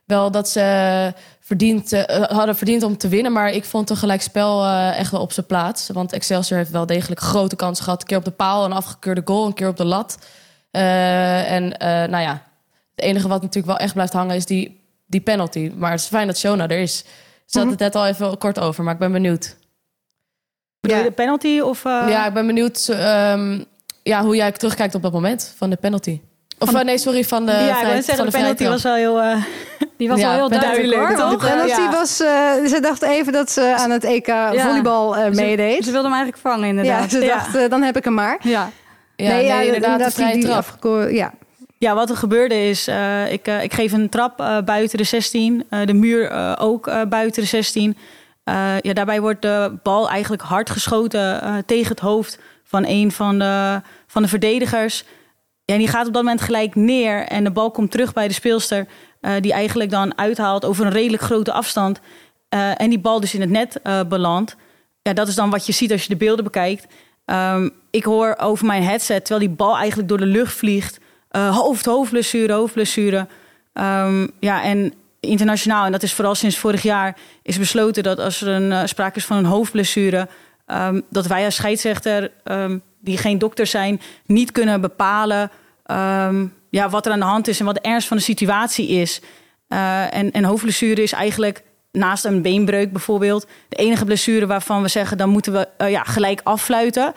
[0.04, 1.90] wel dat ze verdiend,
[2.28, 3.32] hadden verdiend om te winnen.
[3.32, 5.88] Maar ik vond een gelijkspel echt wel op zijn plaats.
[5.88, 8.00] Want Excelsior heeft wel degelijk grote kansen gehad.
[8.00, 9.46] Een keer op de paal, een afgekeurde goal.
[9.46, 10.18] Een keer op de lat.
[10.70, 11.68] En
[12.10, 12.42] nou ja,
[12.94, 15.72] het enige wat natuurlijk wel echt blijft hangen is die, die penalty.
[15.76, 17.04] Maar het is fijn dat Shona er is.
[17.46, 19.56] Ze had het net al even kort over, maar ik ben benieuwd.
[20.82, 21.08] Bedoel je Ja.
[21.08, 21.84] de penalty of...
[21.84, 23.58] eh, Ja, ik ben benieuwd ehm,
[24.02, 26.20] ja, hoe jij terugkijkt op dat moment van de penalty.
[26.58, 28.64] Of Van de- eh, nee, sorry, van de, ja, ik vrij- van zeggen, de penalty
[28.68, 29.20] was wel heel...
[29.20, 29.36] eh,
[29.98, 31.30] Die was Ja, wel heel duidelijk, duidelijk, hoor.
[31.30, 31.40] toch?
[31.40, 31.90] De penalty ja.
[31.90, 32.20] was...
[32.20, 32.28] eh,
[32.66, 35.84] ze dacht even dat ze aan het EK volleybal eh, Ze- meedeed.
[35.84, 37.10] Ze wilde hem eigenlijk vangen, ja, inderdaad.
[37.10, 37.18] ze
[37.52, 38.38] dacht, dan heb ik hem maar.
[38.42, 38.70] Ja.
[39.16, 41.06] Ja, nee, inderdaad, de die- vrije die trap.
[41.10, 41.32] ja.
[41.78, 45.64] Ja, wat er gebeurde is, eh, ik, ik geef een trap eh, buiten de 16.
[45.70, 47.96] eh, de muur eh, ook eh, buiten de 16.
[48.44, 53.12] Eh, ja, daarbij wordt de bal eigenlijk hard geschoten eh, tegen het hoofd van een
[53.12, 55.04] van de, van de verdedigers.
[55.64, 58.28] Ja, en die gaat op dat moment gelijk neer en de bal komt terug bij
[58.28, 58.86] de speelster.
[59.20, 62.00] eh, die eigenlijk dan uithaalt over een redelijk grote afstand.
[62.76, 64.56] en die bal dus in het net belandt.
[65.02, 66.86] Ja, dat is dan wat je ziet als je de beelden bekijkt.
[67.24, 71.00] Ehm, ik hoor over mijn headset, terwijl die bal eigenlijk door de lucht vliegt.
[71.30, 73.26] hoofd, hoofdblessure, hoofdblessure.
[73.72, 74.92] Ehm, ja, en
[75.28, 78.82] internationaal, en dat is vooral sinds vorig jaar, is besloten dat als er een, eh,
[78.84, 80.28] sprake is van een hoofdblessure,
[80.66, 85.50] ehm, dat wij als scheidsrechter, ehm, die geen dokter zijn, niet kunnen bepalen
[85.86, 88.88] ehm, ja, wat er aan de hand is en wat de ernst van de situatie
[88.88, 89.20] is.
[89.68, 94.88] Eh, en, en hoofdblessure is eigenlijk naast een beenbreuk bijvoorbeeld de enige blessure waarvan we
[94.88, 97.14] zeggen dan moeten we eh, ja, gelijk affluiten.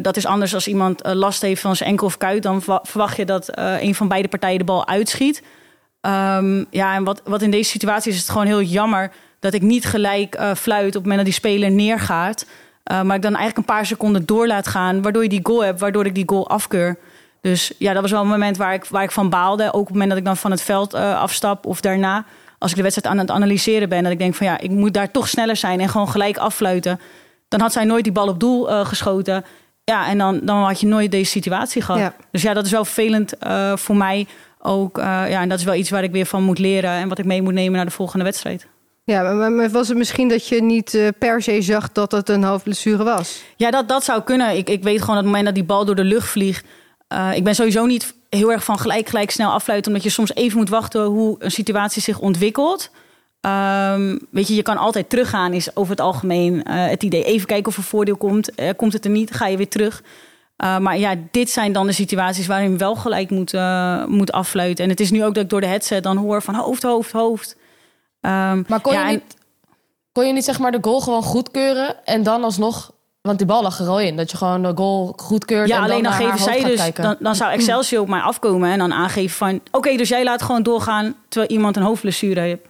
[0.00, 2.42] Dat is anders als iemand last heeft van zijn enkel of kuit.
[2.42, 5.42] Dan verwa- verwacht je dat een van beide partijen de bal uitschiet.
[6.06, 9.54] Ehm, ja, en wat, wat in deze situatie is, is het gewoon heel jammer dat
[9.54, 12.46] ik niet gelijk eh, fluit op het moment dat die speler neergaat.
[12.82, 15.64] Eh, maar ik dan eigenlijk een paar seconden door laat gaan, waardoor je die goal
[15.64, 16.98] hebt, waardoor ik die goal afkeur.
[17.40, 19.66] Dus ja, dat was wel een moment waar ik, waar ik van baalde.
[19.66, 22.24] Ook op het moment dat ik dan van het veld uh, afstap of daarna.
[22.58, 24.02] Als ik de wedstrijd aan het analyseren ben.
[24.02, 27.00] Dat ik denk van ja, ik moet daar toch sneller zijn en gewoon gelijk affluiten.
[27.48, 29.44] Dan had zij nooit die bal op doel uh, geschoten.
[29.84, 32.00] Ja, en dan, dan had je nooit deze situatie gehad.
[32.00, 32.14] Ja.
[32.30, 34.26] Dus ja, dat is wel vervelend uh, voor mij
[34.58, 34.96] ook.
[34.96, 36.90] ja, en dat is wel iets waar ik weer van moet leren.
[36.90, 38.66] En wat ik mee moet nemen naar de volgende wedstrijd.
[39.06, 42.44] Ja, maar was het misschien dat je niet uh, per se zag dat het een
[42.44, 43.42] hoofdblessure was?
[43.56, 44.56] Ja, dat, dat zou kunnen.
[44.56, 46.66] Ik, ik weet gewoon dat het moment dat die bal door de lucht vliegt...
[47.12, 49.90] Uh, ik ben sowieso niet heel erg van gelijk, gelijk snel afluiten...
[49.90, 52.90] omdat je soms even moet wachten hoe een situatie zich ontwikkelt.
[53.40, 57.24] Um, weet je, je kan altijd teruggaan, is over het algemeen uh, het idee.
[57.24, 58.50] Even kijken of er voordeel komt.
[58.76, 60.02] komt het er niet, ga je weer terug.
[60.56, 63.52] Maar ja, dit zijn dan de situaties waarin wel gelijk moet,
[64.08, 64.84] moet affluiten.
[64.84, 67.12] En het is nu ook dat ik door de headset dan hoor van hoofd, hoofd,
[67.12, 67.56] hoofd...
[68.20, 69.36] Um, maar kon, ja, je niet,
[70.12, 72.94] kon je niet zeg maar de goal gewoon goedkeuren en dan alsnog...
[73.20, 75.68] Want die bal lag er al in, dat je gewoon de goal goedkeurt.
[75.68, 76.94] Ja, en alleen dan, dan geven zij dus...
[76.94, 79.60] Dan, dan zou Excelsior op mij afkomen en dan aangeven van...
[79.70, 82.62] Oké, dus jij laat gewoon doorgaan terwijl iemand een hoofdblessure heeft.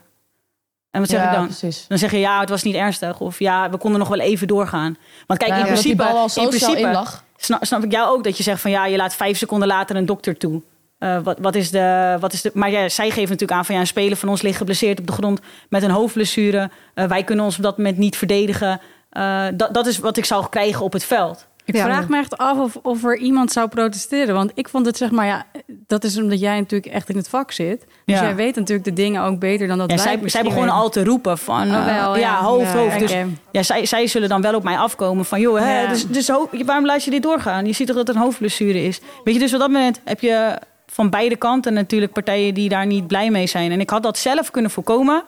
[0.91, 1.47] En wat zeg ja, ik dan?
[1.47, 1.85] Precies.
[1.89, 3.21] Dan zeg je ja, het was niet ernstig.
[3.21, 4.97] Of ja, we konden nog wel even doorgaan.
[5.27, 5.89] Want kijk, ja, in principe...
[5.89, 7.25] Die bal al zo in principe lag.
[7.37, 10.07] Snap, ik jou ook dat je zegt van ja, je laat vijf seconden later een
[10.07, 10.63] dokter toe.
[10.99, 12.51] Uh, wat, wat, is de, wat is de.
[12.55, 15.07] Maar ja, zij geven natuurlijk aan van ja, een speler van ons ligt geblesseerd op
[15.07, 16.71] de grond met een hoofdblessure.
[16.95, 18.81] Uh, wij kunnen ons op dat moment niet verdedigen.
[19.13, 21.47] Uh, dat, dat is wat ik zou krijgen op het veld.
[21.67, 24.35] Ik ja, vraag me echt af of, of er iemand zou protesteren.
[24.35, 27.29] Want ik vond het zeg maar, ja, dat is omdat jij natuurlijk echt in het
[27.29, 27.85] vak zit.
[28.05, 28.23] Dus ja.
[28.23, 30.89] jij weet natuurlijk de dingen ook beter dan dat ja, wij zij, zij begonnen al
[30.89, 32.99] te roepen van, oh, wel, ja, hoofd, hoofd.
[32.99, 33.15] Dus
[33.53, 36.31] ja, zij, zij zullen dan wel op mij afkomen van, joh, hè, dus, dus
[36.65, 37.67] waarom laat je dit doorgaan?
[37.67, 39.01] Je ziet toch dat het een hoofdblessure is?
[39.25, 42.87] Weet je, dus op dat moment heb je van beide kanten natuurlijk partijen die daar
[42.87, 43.73] niet blij mee zijn.
[43.73, 45.25] En ik had dat zelf kunnen voorkomen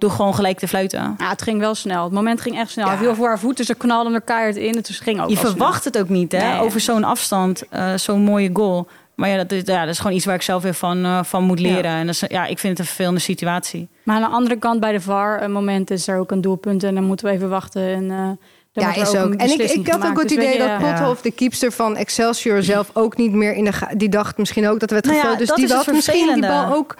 [0.00, 1.14] door gewoon gelijk te fluiten.
[1.18, 2.04] Ja, het ging wel snel.
[2.04, 2.84] Het moment ging echt snel.
[2.84, 2.90] Ja.
[2.90, 4.76] Hij viel voor haar voeten, ze knalden elkaar het in.
[4.76, 6.52] Het ging ook Je verwacht het ook niet, hè?
[6.52, 6.60] Nee.
[6.60, 8.88] Over zo'n afstand, uh, zo'n mooie goal.
[9.14, 11.22] Maar ja dat, is, ja, dat is gewoon iets waar ik zelf weer van, uh,
[11.22, 11.90] van moet leren.
[11.90, 11.98] Ja.
[11.98, 13.88] En dat is, ja, ik vind het een vervelende situatie.
[14.02, 16.82] Maar aan de andere kant, bij de VAR, een moment is er ook een doelpunt.
[16.82, 17.82] En dan moeten we even wachten.
[17.82, 18.30] En, uh,
[18.72, 19.34] ja, is ook.
[19.34, 22.90] En ik, ik had ook het dus idee dat Pothoff, de keepster van Excelsior, zelf
[22.92, 23.72] ook niet meer in de.
[23.96, 25.16] Die dacht misschien ook dat we het nou.
[25.16, 26.96] Ja, dus die had misschien die bal ook.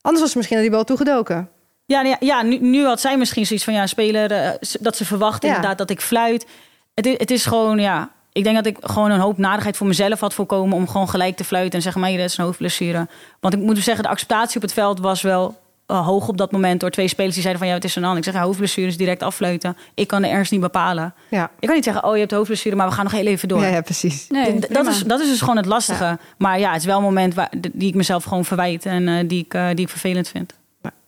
[0.00, 1.48] Anders was misschien die bal toegedoken.
[1.84, 4.32] Ja, ja nu, nu had zij misschien zoiets van ja, speler.
[4.32, 5.54] Uh, dat ze verwachten ja.
[5.54, 6.46] inderdaad dat ik fluit.
[6.94, 8.10] Het is, het is gewoon, ja.
[8.32, 11.36] Ik denk dat ik gewoon een hoop nadigheid voor mezelf had voorkomen om gewoon gelijk
[11.36, 13.08] te fluiten en zeggen: maar je dat is een hoofdblessure.
[13.40, 15.60] Want ik moet zeggen, de acceptatie op het veld was wel
[15.92, 18.04] uh, hoog op dat moment door twee spelers die zeiden van ja, het is een
[18.04, 18.18] ander.
[18.18, 19.76] Ik zeg ja, hoofdblessure is direct affleuten.
[19.94, 21.14] Ik kan de ernst niet bepalen.
[21.28, 21.50] Ja.
[21.58, 23.60] Ik kan niet zeggen, oh je hebt hoofdblessure, maar we gaan nog heel even door.
[23.60, 24.26] Ja, ja precies.
[24.28, 26.04] Nee, dat, is, dat is dus gewoon het lastige.
[26.04, 26.18] Ja.
[26.38, 29.28] Maar ja, het is wel een moment waar, die ik mezelf gewoon verwijt en uh,
[29.28, 30.54] die, ik, uh, die ik vervelend vind.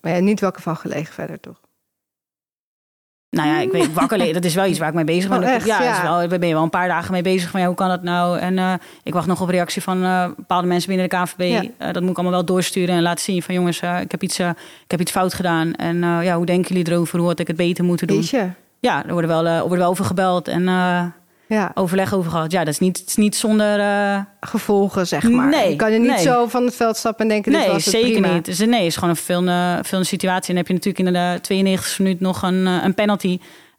[0.05, 1.61] Maar, ja, niet wakker van gelegen verder toch?
[3.31, 5.43] Nou ja, ik weet wakker dat is wel iets waar ik mee bezig ben.
[5.43, 5.67] Oh, echt?
[5.67, 5.97] ja, ja.
[5.97, 7.89] Is wel, daar ben je wel een paar dagen mee bezig van ja, hoe kan
[7.89, 8.39] dat nou?
[8.39, 11.41] En uh, ik wacht nog op reactie van uh, bepaalde mensen binnen de KNVB.
[11.41, 11.63] Ja.
[11.63, 14.39] Uh, dat moet ik allemaal wel doorsturen en laten zien van jongens, ik, heb iets,
[14.39, 14.55] ik
[14.87, 15.75] heb iets fout gedaan.
[15.75, 17.19] En ja, hoe denken jullie erover?
[17.19, 18.17] Hoe had ik het beter moeten doen?
[18.17, 18.53] Jeetje.
[18.79, 20.65] Ja, er worden wel, er wordt wel over gebeld en
[21.49, 21.71] ja.
[21.75, 22.53] overleg over gehad.
[22.53, 23.81] Ja, dat is niet, het is niet zonder
[24.41, 25.49] gevolgen, zeg maar.
[25.49, 26.19] Nee, je kan er niet nee.
[26.19, 28.35] zo van het veld stappen en denken: nee, dit was het zeker prima.
[28.35, 28.45] niet.
[28.45, 30.49] Dus, nee, het is gewoon een vervelende, vervelende situatie.
[30.49, 33.39] En dan heb je natuurlijk in de 92 minuut nog een, een penalty.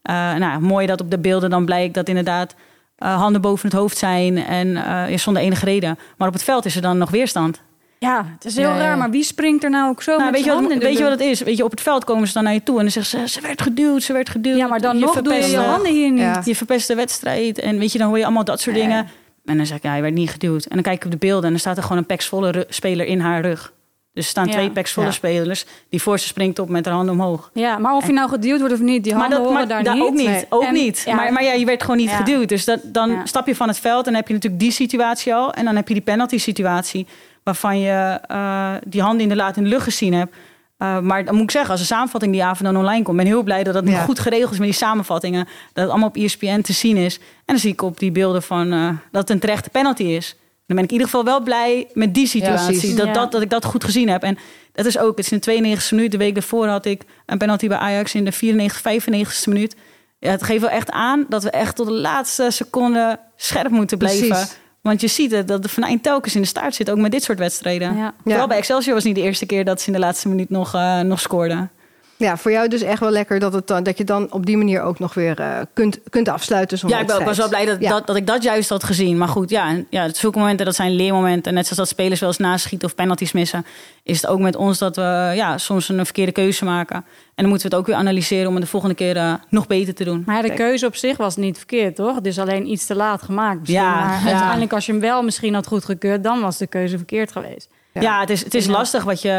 [0.09, 2.55] Uh, nou, mooi dat op de beelden dan blijkt dat inderdaad
[2.99, 5.97] uh, handen boven het hoofd zijn en uh, zonder enige reden.
[6.17, 7.61] Maar op het veld is er dan nog weerstand.
[8.05, 10.43] Ja, het is heel raar, maar wie springt er nou ook zo Nou, met weet,
[10.43, 11.41] je wat, weet je wat het is?
[11.41, 13.33] Weet je, op het veld komen ze dan naar je toe en dan zeggen ze:
[13.33, 14.57] ze werd geduwd, ze werd geduwd.
[14.57, 16.19] Ja, maar dan nog doe je verpest, je eh, handen hier niet.
[16.21, 16.41] Ja.
[16.45, 18.85] Je verpest de wedstrijd en weet je, dan hoor je allemaal dat soort Nee.
[18.85, 19.07] dingen.
[19.45, 20.63] En dan zeg ik: ja, je werd niet geduwd.
[20.65, 23.05] En dan kijk ik op de beelden en dan staat er gewoon een peksvolle speler
[23.05, 23.73] in haar rug.
[24.13, 24.51] Dus er staan Ja.
[24.51, 25.65] twee peksvolle spelers.
[25.89, 27.49] Die voorste springt op met haar handen omhoog.
[27.53, 29.93] Ja, maar of je nou geduwd wordt of niet, die handen maar horen daar da-
[29.93, 30.03] niet.
[30.03, 30.27] ook niet.
[30.27, 30.45] Nee.
[30.49, 31.03] Ook En- niet.
[31.05, 31.15] ja.
[31.15, 32.49] Maar, maar ja, je werd gewoon niet geduwd.
[32.49, 35.33] Dus dat, dan stap je van het veld en dan heb je natuurlijk die situatie
[35.33, 35.53] al.
[35.53, 37.07] En dan heb je die penalty situatie
[37.45, 40.35] waarvan je eh, die handen inderdaad in de lucht gezien hebt.
[40.79, 43.17] Uh, maar dan moet ik zeggen, als de samenvatting die avond dan online komt...
[43.17, 44.03] ben ik heel blij dat dat nu Ja.
[44.03, 45.45] goed geregeld is met die samenvattingen.
[45.45, 47.17] Dat het allemaal op E ESPN te zien is.
[47.17, 50.35] En dan zie ik op die beelden van uh, dat het een terechte penalty is.
[50.65, 52.95] Dan ben ik in ieder geval wel blij met die situatie.
[52.95, 54.23] dat, dat, dat ik dat goed gezien heb.
[54.23, 54.37] En
[54.71, 56.11] dat is ook, het is in de 92e minuut.
[56.11, 59.75] De week daarvoor had ik een penalty bij Ajax in de 94, 95e minuut.
[60.19, 63.97] Ja, het geeft wel echt aan dat we echt tot de laatste seconde scherp moeten
[63.97, 64.27] blijven.
[64.27, 64.57] Precies.
[64.85, 67.23] Want je ziet het, dat de Van telkens in de staart zit, ook met dit
[67.23, 67.97] soort wedstrijden.
[67.97, 68.13] Ja.
[68.23, 70.75] Vooral bij Excelsior was niet de eerste keer dat ze in de laatste minuut nog,
[70.75, 71.71] uh, nog scoorden.
[72.17, 74.81] Ja, voor jou dus echt wel lekker dat, het dat je dan op die manier
[74.81, 76.87] ook nog weer uh, kunt, kunt afsluiten.
[76.87, 79.17] Ja, ik, ben, ik was wel blij dat, dat, dat, ik dat juist had gezien.
[79.17, 81.53] Maar goed, ja, ja, zulke momenten, dat zijn leermomenten.
[81.53, 83.65] Net zoals dat spelers wel eens naschieten of penalties missen...
[84.03, 87.05] is het ook met ons dat we ja, soms een verkeerde keuze maken.
[87.35, 89.67] En dan moeten we het ook weer analyseren om het de volgende keer uh, nog
[89.67, 90.23] beter te doen.
[90.25, 92.15] Maar de keuze op zich was niet verkeerd, toch?
[92.15, 93.59] Het is alleen iets te laat gemaakt.
[93.59, 93.81] Misschien.
[93.81, 94.29] Ja, maar ja.
[94.29, 96.23] uiteindelijk als je hem wel misschien had goedgekeurd...
[96.23, 97.69] dan was de keuze verkeerd geweest.
[98.01, 99.29] Ja, het is, het is lastig wat je.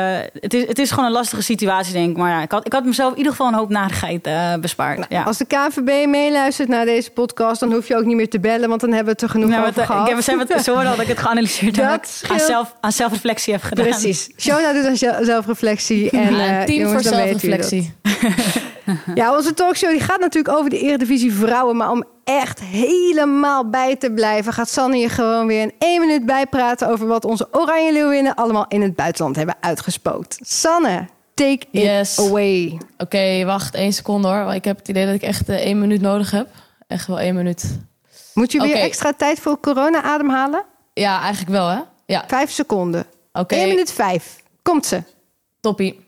[0.40, 2.16] Het is, het is gewoon een lastige situatie, denk ik.
[2.16, 4.98] Maar ja, ik had, ik had mezelf in ieder geval een hoop narigheid uh, bespaard.
[4.98, 5.22] Nou, ja.
[5.22, 8.68] Als de KVB meeluistert naar deze podcast, dan hoef je ook niet meer te bellen,
[8.68, 10.08] want dan hebben we het er genoeg nou, over gehad.
[10.08, 12.04] Ik heb zelf het zo dat ik het geanalyseerd heb.
[12.28, 13.86] Aan, zelf, aan zelfreflectie heb gedaan.
[13.86, 14.30] Precies.
[14.38, 16.10] Shona doet aan zelfreflectie.
[16.16, 17.85] En, uh, team jongens, voor zelfreflectie.
[19.14, 21.76] ja, onze talkshow die gaat natuurlijk over de Eredivisie Vrouwen.
[21.76, 26.26] Maar om echt helemaal bij te blijven, gaat Sanne je gewoon weer in één minuut
[26.26, 30.38] bijpraten over wat onze Oranje Leeuwinnen allemaal in het buitenland hebben uitgespookt.
[30.42, 32.78] Sanne, take it away.
[32.98, 34.54] Oké, wacht één seconde hoor.
[34.54, 36.48] Ik heb het idee dat ik echt uh, één minuut nodig heb.
[36.86, 37.78] Echt wel één minuut.
[38.34, 40.64] Moet je weer extra tijd voor corona ademhalen?
[40.92, 41.80] Ja, eigenlijk wel hè.
[42.06, 42.24] Ja.
[42.26, 43.06] Vijf seconden.
[43.32, 43.40] Oké.
[43.40, 43.58] Okay.
[43.58, 44.42] 1 minuut vijf.
[44.62, 45.02] Komt ze.
[45.60, 46.05] Toppie.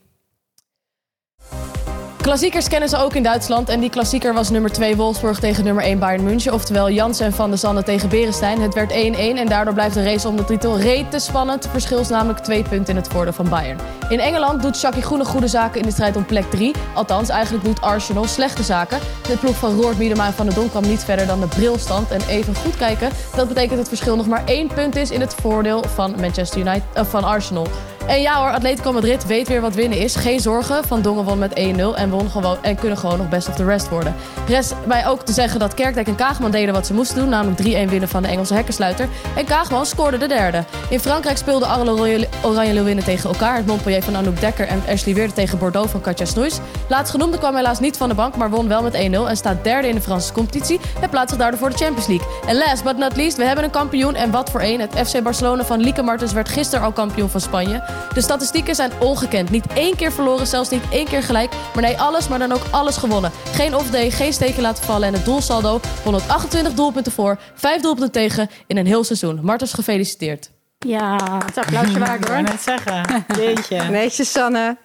[2.29, 3.69] Klassiekers kennen ze ook in Duitsland.
[3.69, 6.53] En die klassieker was nummer 2 Wolfsburg tegen nummer 1 Bayern München.
[6.53, 8.61] Oftewel Jansen en Van der Zanne tegen Berenstein.
[8.61, 10.77] Het werd 1-1 en daardoor blijft de race om de titel
[11.11, 11.63] te spannend.
[11.63, 13.79] Het verschil is namelijk twee punten in het voordeel van Bayern.
[14.09, 16.75] In Engeland doet Shaki Groene goede zaken in de strijd om plek 3.
[16.95, 18.99] Althans, eigenlijk doet Arsenal slechte zaken.
[19.29, 22.11] De ploeg van Roord, Miedema en Van der Donk kwam niet verder dan de brilstand.
[22.11, 25.21] En even goed kijken, dat betekent dat het verschil nog maar één punt is in
[25.21, 27.67] het voordeel van Manchester United, uh, van Arsenal.
[28.09, 30.17] En ja hoor, Atletico Madrid weet weer wat winnen is.
[30.17, 31.55] Geen zorgen, Van Dongen won met 1-0
[31.95, 34.15] en, won gewoon, en kunnen gewoon nog best of the rest worden.
[34.47, 37.29] Rest mij ook te zeggen dat Kerkdijk en Kaagman deden wat ze moesten doen.
[37.29, 39.09] Namelijk 3-1 winnen van de Engelse hekkensluiter.
[39.37, 40.65] En Kaagman scoorde de derde.
[40.91, 43.57] In Frankrijk speelden alle Oranje Leeuwinnen tegen elkaar.
[43.57, 46.59] Het Montpellier van Anouk Dekker en Ashley Weerde tegen Bordeaux van Katja Snoeis.
[46.89, 48.99] Laatstgenoemde kwam helaas niet van de bank, maar won wel met 1-0.
[49.29, 50.81] En staat derde in de Franse competitie.
[51.01, 52.27] En plaatst zich daardoor voor de Champions League.
[52.47, 54.15] En last but not least, we hebben een kampioen.
[54.15, 54.81] En wat voor een.
[54.81, 57.83] Het FC Barcelona van Lieke Martens werd gisteren al kampioen van Spanje.
[58.15, 59.51] De statistieken zijn ongekend.
[59.51, 61.53] Niet één keer verloren, zelfs niet één keer gelijk.
[61.75, 63.31] Maar nee, alles, maar dan ook alles gewonnen.
[63.53, 65.09] Geen off-day, geen steken laten vallen.
[65.09, 69.41] En het doelsaldo 128 doelpunten voor, 5 doelpunten tegen in een heel seizoen.
[69.43, 70.51] Martens, gefeliciteerd.
[70.79, 72.43] Ja, het applausje waard hoor.
[72.43, 73.25] net zeggen.
[73.37, 73.83] Jeetje.
[73.91, 74.77] Netjes, Sanne.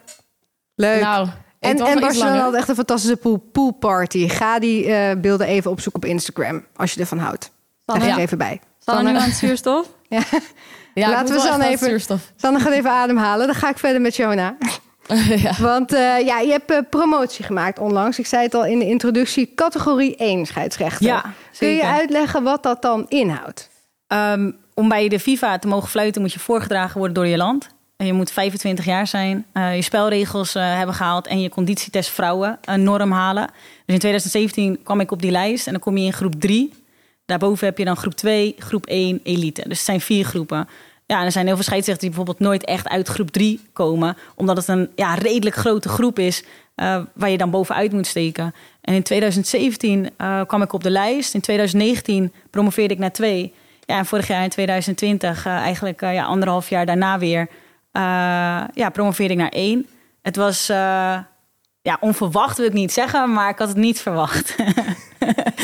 [0.76, 1.02] Leuk.
[1.02, 1.28] Nou,
[1.60, 4.28] en, en Barcelona had echt een fantastische pool, poolparty.
[4.28, 7.52] Ga die uh, beelden even opzoeken op Instagram, als je ervan houdt.
[7.86, 8.18] Sanne, ja.
[8.18, 8.62] even bij.
[8.80, 9.88] Sanne, nu aan het zuurstof?
[10.10, 10.24] ja.
[10.94, 12.02] Ja, Laten we Sanne even.
[12.36, 13.46] Sanne gaat even ademhalen.
[13.46, 14.56] Dan ga ik verder met Jona.
[15.36, 15.54] ja.
[15.60, 18.20] Want uh, ja, je hebt uh, promotie gemaakt onlangs.
[18.20, 19.52] Ik zei het al in de introductie.
[19.56, 21.06] Categorie 1 scheidsrechter.
[21.06, 23.70] Ja, Kun je uitleggen wat dat dan inhoudt?
[24.08, 27.70] Um, om bij de FIFA te mogen fluiten moet je voorgedragen worden door je land.
[27.98, 32.60] En je moet 25 jaar zijn, uh, je spelregels hebben gehaald en je conditietest vrouwen
[32.62, 33.48] een norm halen.
[33.86, 36.83] Dus in 2017 kwam ik op die lijst en dan kom je in groep 3.
[37.40, 39.62] Daarboven heb je dan groep 2, groep 1, elite.
[39.62, 40.68] Dus het zijn vier groepen.
[41.06, 44.18] Ja, er zijn heel veel scheidsrechters die bijvoorbeeld nooit echt uit groep 3 komen.
[44.36, 46.44] Omdat het een ja, redelijk grote groep is
[46.76, 48.54] uh, waar je dan bovenuit moet steken.
[48.82, 51.34] En in 2017 uh, kwam ik op de lijst.
[51.34, 53.54] In 2019 promoveerde ik naar 2.
[53.86, 57.48] Ja, en vorig jaar in 2020, uh, eigenlijk ja, anderhalf jaar daarna weer,
[58.74, 59.88] ja, promoveerde ik naar 1.
[60.22, 60.68] Het was
[61.82, 64.56] ja, onverwacht wil ik niet zeggen, maar ik had het niet verwacht.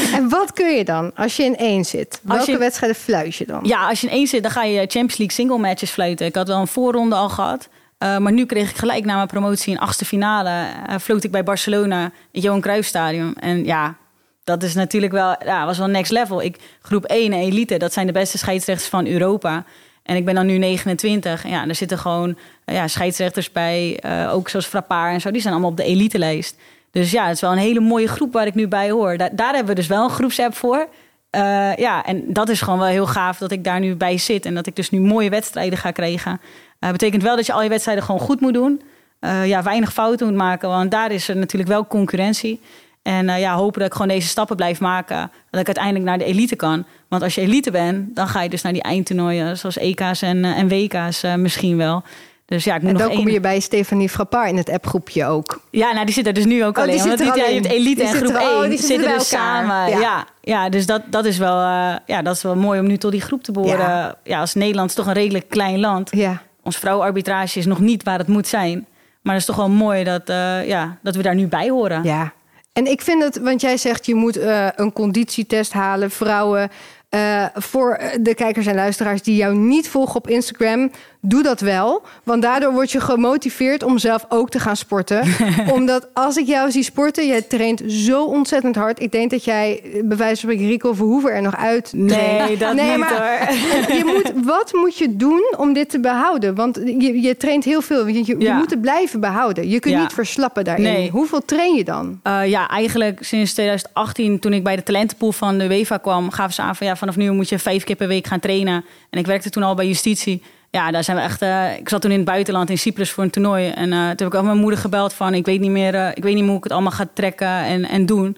[0.18, 2.20] en wat kun je dan als je in één zit?
[2.24, 3.60] Welke wedstrijden fluit je dan?
[3.64, 6.26] Ja, als je in één zit, dan ga je Champions League single matches fluiten.
[6.26, 7.70] Ik had wel een voorronde al gehad.
[8.00, 10.68] Uh, maar nu kreeg ik gelijk na mijn promotie in achtste finale.
[10.90, 13.36] Uh, floot ik bij Barcelona, het Johan Cruijff Stadion.
[13.36, 13.96] En ja,
[14.44, 16.42] dat is natuurlijk wel, ja, was wel next level.
[16.42, 19.66] Ik, groep 1 en elite, dat zijn de beste scheidsrechters van Europa.
[20.04, 21.44] En ik ben dan nu 29.
[21.44, 25.32] En ja, er zitten gewoon ja, scheidsrechters bij, uh, ook zoals Frappaar en zo.
[25.32, 26.56] Die zijn allemaal op de elitelijst.
[26.92, 29.18] Dus ja, het is wel een hele mooie groep waar ik nu bij hoor.
[29.18, 30.88] Daar, hebben we dus wel een groepsapp voor.
[31.36, 34.46] Uh, ja, en dat is gewoon wel heel gaaf dat ik daar nu bij zit.
[34.46, 36.42] En dat ik dus nu mooie wedstrijden ga krijgen.
[36.80, 38.82] Uh, betekent wel dat je al je wedstrijden gewoon goed moet doen.
[39.20, 40.70] Uh, ja, weinig fouten moet maken.
[40.70, 42.62] Want daar is er natuurlijk wel concurrentie.
[43.02, 45.32] En ja, hopen dat ik gewoon deze stappen blijf maken.
[45.50, 46.86] Dat ik uiteindelijk naar de elite kan.
[47.08, 49.58] Want als je elite bent, dan ga je dus naar die eindtoernooien.
[49.58, 52.04] Zoals EK's en WK's misschien wel.
[52.50, 55.62] Dus ja, ik moet en dan kom je bij Stefanie Frappard in het appgroepje ook.
[55.72, 56.98] Ja, nou die zit er dus nu ook oh, alleen.
[56.98, 57.64] Die want die, alleen.
[57.64, 59.90] het elite en groep 1 oh, die zitten, dus samen.
[59.90, 60.00] Ja.
[60.00, 60.26] ja.
[60.42, 63.12] Ja, dus dat, dat, is wel, uh, ja, dat is wel mooi om nu tot
[63.12, 63.78] die groep te behoren.
[63.80, 64.16] Ja.
[64.24, 66.10] ja, als Nederland is toch een redelijk klein land.
[66.12, 66.42] Ja.
[66.64, 68.88] Ons vrouwenarbitrage is nog niet waar het moet zijn.
[69.22, 72.04] Maar het is toch wel mooi dat, uh, ja, dat we daar nu bij horen.
[72.04, 72.34] Ja,
[72.74, 76.12] en ik vind het, want jij zegt je moet uh, een conditietest halen.
[76.12, 76.70] Vrouwen
[77.10, 82.02] uh, voor de kijkers en luisteraars die jou niet volgen op Instagram, doe dat wel.
[82.24, 85.24] Want daardoor word je gemotiveerd om zelf ook te gaan sporten.
[85.74, 89.02] Omdat als ik jou zie sporten, jij traint zo ontzettend hard.
[89.02, 92.58] Ik denk dat jij eh, bij wijze van spreken Rico Verhoeven er nog uit Nee,
[92.58, 93.56] dat niet maar- hoor.
[93.98, 96.56] je moet, wat moet je doen om dit te behouden?
[96.56, 98.08] Want je, je traint heel veel.
[98.08, 98.58] Je, je, Ja.
[98.58, 99.70] moet het blijven behouden.
[99.70, 100.02] Je kunt Ja.
[100.02, 100.84] niet verslappen daarin.
[100.84, 101.10] Nee.
[101.10, 102.20] Hoeveel train je dan?
[102.24, 106.54] Eh, ja, eigenlijk sinds 2018, toen ik bij de talentenpool van de UEFA kwam, gaven
[106.54, 108.86] ze aan van ja, vanaf nu moet je vijf keer per week gaan trainen.
[109.10, 110.44] En ik werkte toen al bij justitie.
[110.72, 111.42] Ja, daar zijn we echt.
[111.42, 113.70] eh, ik zat toen in het buitenland in Cyprus voor een toernooi.
[113.70, 116.10] En eh, toen heb ik ook mijn moeder gebeld van ik weet niet meer, eh,
[116.14, 118.38] ik weet niet hoe ik het allemaal ga trekken en, en doen.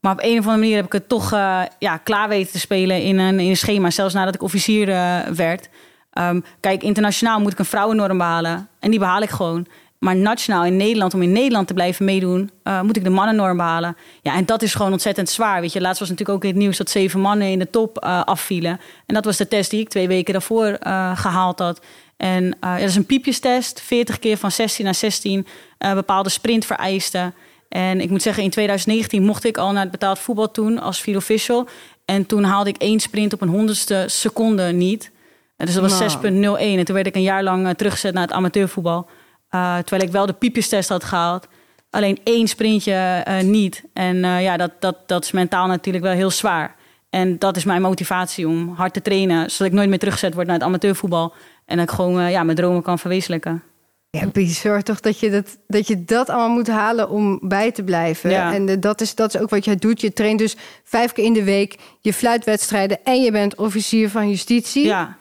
[0.00, 1.30] Maar op een of andere manier heb ik het toch
[1.78, 3.90] ja, klaar weten te spelen in een, in een schema.
[3.90, 4.86] Zelfs nadat ik officier
[5.34, 5.68] werd.
[6.12, 8.68] Ehm, kijk, internationaal moet ik een vrouwennorm behalen.
[8.80, 9.66] En die behaal ik gewoon.
[9.98, 13.56] Maar nationaal in Nederland, om in Nederland te blijven meedoen, eh, moet ik de mannennorm
[13.56, 13.96] behalen.
[14.22, 15.60] Ja, en dat is gewoon ontzettend zwaar.
[15.60, 17.98] Weet je, laatst was natuurlijk ook in het nieuws dat zeven mannen in de top
[17.98, 18.80] eh, afvielen.
[19.06, 21.80] En dat was de test die ik twee weken daarvoor eh, gehaald had.
[22.18, 25.46] En dat is een piepjestest, 40 keer van 16 naar 16,
[25.78, 27.34] eh, bepaalde sprintvereisten.
[27.68, 31.00] En ik moet zeggen, in 2019 mocht ik al naar het betaald voetbal toen als
[31.00, 31.68] field official.
[32.04, 35.10] En toen haalde ik één sprint op een honderdste seconde niet.
[35.56, 36.58] Dus dat was Nou.
[36.60, 36.78] 6,01.
[36.78, 39.08] En toen werd ik een jaar lang teruggezet naar het amateurvoetbal.
[39.48, 41.48] Eh, terwijl ik wel de piepjestest had gehaald.
[41.90, 43.84] Alleen één sprintje eh, niet.
[43.92, 46.76] En eh, ja, dat, dat, dat is mentaal natuurlijk wel heel zwaar.
[47.10, 49.50] En dat is mijn motivatie om hard te trainen.
[49.50, 51.34] Zodat ik nooit meer teruggezet word naar het amateurvoetbal.
[51.64, 53.62] En dat ik gewoon ja, mijn dromen kan verwezenlijken.
[54.10, 57.84] Ja, bizar toch dat je dat, dat je dat allemaal moet halen om bij te
[57.84, 58.30] blijven.
[58.30, 58.54] Ja.
[58.54, 60.00] En dat is, dat is ook wat jij doet.
[60.00, 61.76] Je traint dus vijf keer in de week.
[62.00, 64.84] Je fluitwedstrijden en je bent officier van justitie.
[64.84, 65.16] Ja,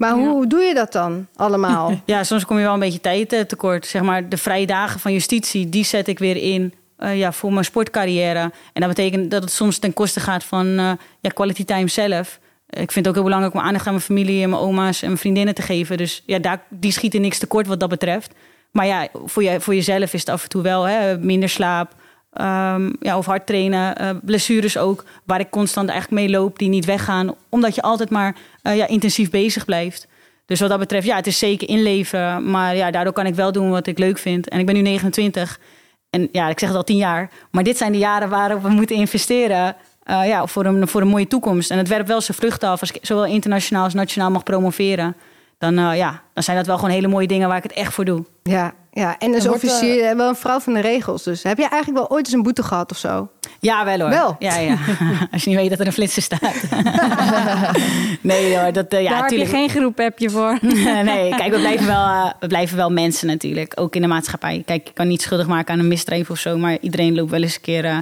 [0.00, 1.92] Maar hoe doe je dat dan allemaal?
[2.04, 3.86] Ja, soms kom je wel een beetje tijd eh, tekort.
[3.86, 7.52] Zeg maar, de vrije dagen van justitie, die zet ik weer in eh, ja, voor
[7.52, 8.40] mijn sportcarrière.
[8.72, 12.38] En dat betekent dat het soms ten koste gaat van eh, ja, quality time zelf.
[12.70, 15.06] Ik vind het ook heel belangrijk om aandacht aan mijn familie en mijn oma's en
[15.06, 15.96] mijn vriendinnen te geven.
[15.96, 18.34] Dus ja, daar, die schieten niks tekort wat dat betreft.
[18.70, 21.94] Maar ja, voor, je, voor jezelf is het af en toe wel hè, minder slaap.
[22.32, 26.68] Ehm, ja, of hard trainen, eh, blessures ook, waar ik constant eigenlijk mee loop, die
[26.68, 30.08] niet weggaan, omdat je altijd maar eh, ja, intensief bezig blijft.
[30.46, 32.50] Dus wat dat betreft, ja, het is zeker inleven.
[32.50, 34.48] Maar ja, daardoor kan ik wel doen wat ik leuk vind.
[34.48, 35.58] En ik ben nu 29.
[36.10, 37.30] En ja, ik zeg het al tien jaar.
[37.50, 39.76] Maar dit zijn de jaren waarop we moeten investeren.
[40.02, 41.70] eh, ja, voor, een, voor een mooie toekomst.
[41.70, 42.80] En het werpt wel zijn vruchten af.
[42.80, 45.16] Als ik zowel internationaal als nationaal mag promoveren.
[45.58, 48.04] Dan, ja, dan zijn dat wel gewoon hele mooie dingen waar ik het echt voor
[48.04, 48.24] doe.
[48.42, 49.18] Ja, ja.
[49.18, 51.22] en als wordt, officier eh, wel een vrouw van de regels.
[51.22, 53.28] Dus heb je eigenlijk wel ooit eens een boete gehad of zo?
[53.60, 54.08] Ja, wel hoor.
[54.08, 54.36] Wel?
[54.38, 54.76] Ja, ja.
[55.32, 56.62] Als je niet weet dat er een flitser staat.
[58.20, 60.58] nee hoor, dat, eh, ja, Daar heb je geen groepappje voor.
[61.04, 63.72] nee, kijk, we blijven, wel, we blijven wel mensen natuurlijk.
[63.80, 64.62] Ook in de maatschappij.
[64.66, 66.58] Kijk, ik kan niet schuldig maken aan een misdrijf of zo.
[66.58, 67.84] Maar iedereen loopt wel eens een keer...
[67.84, 67.98] eh,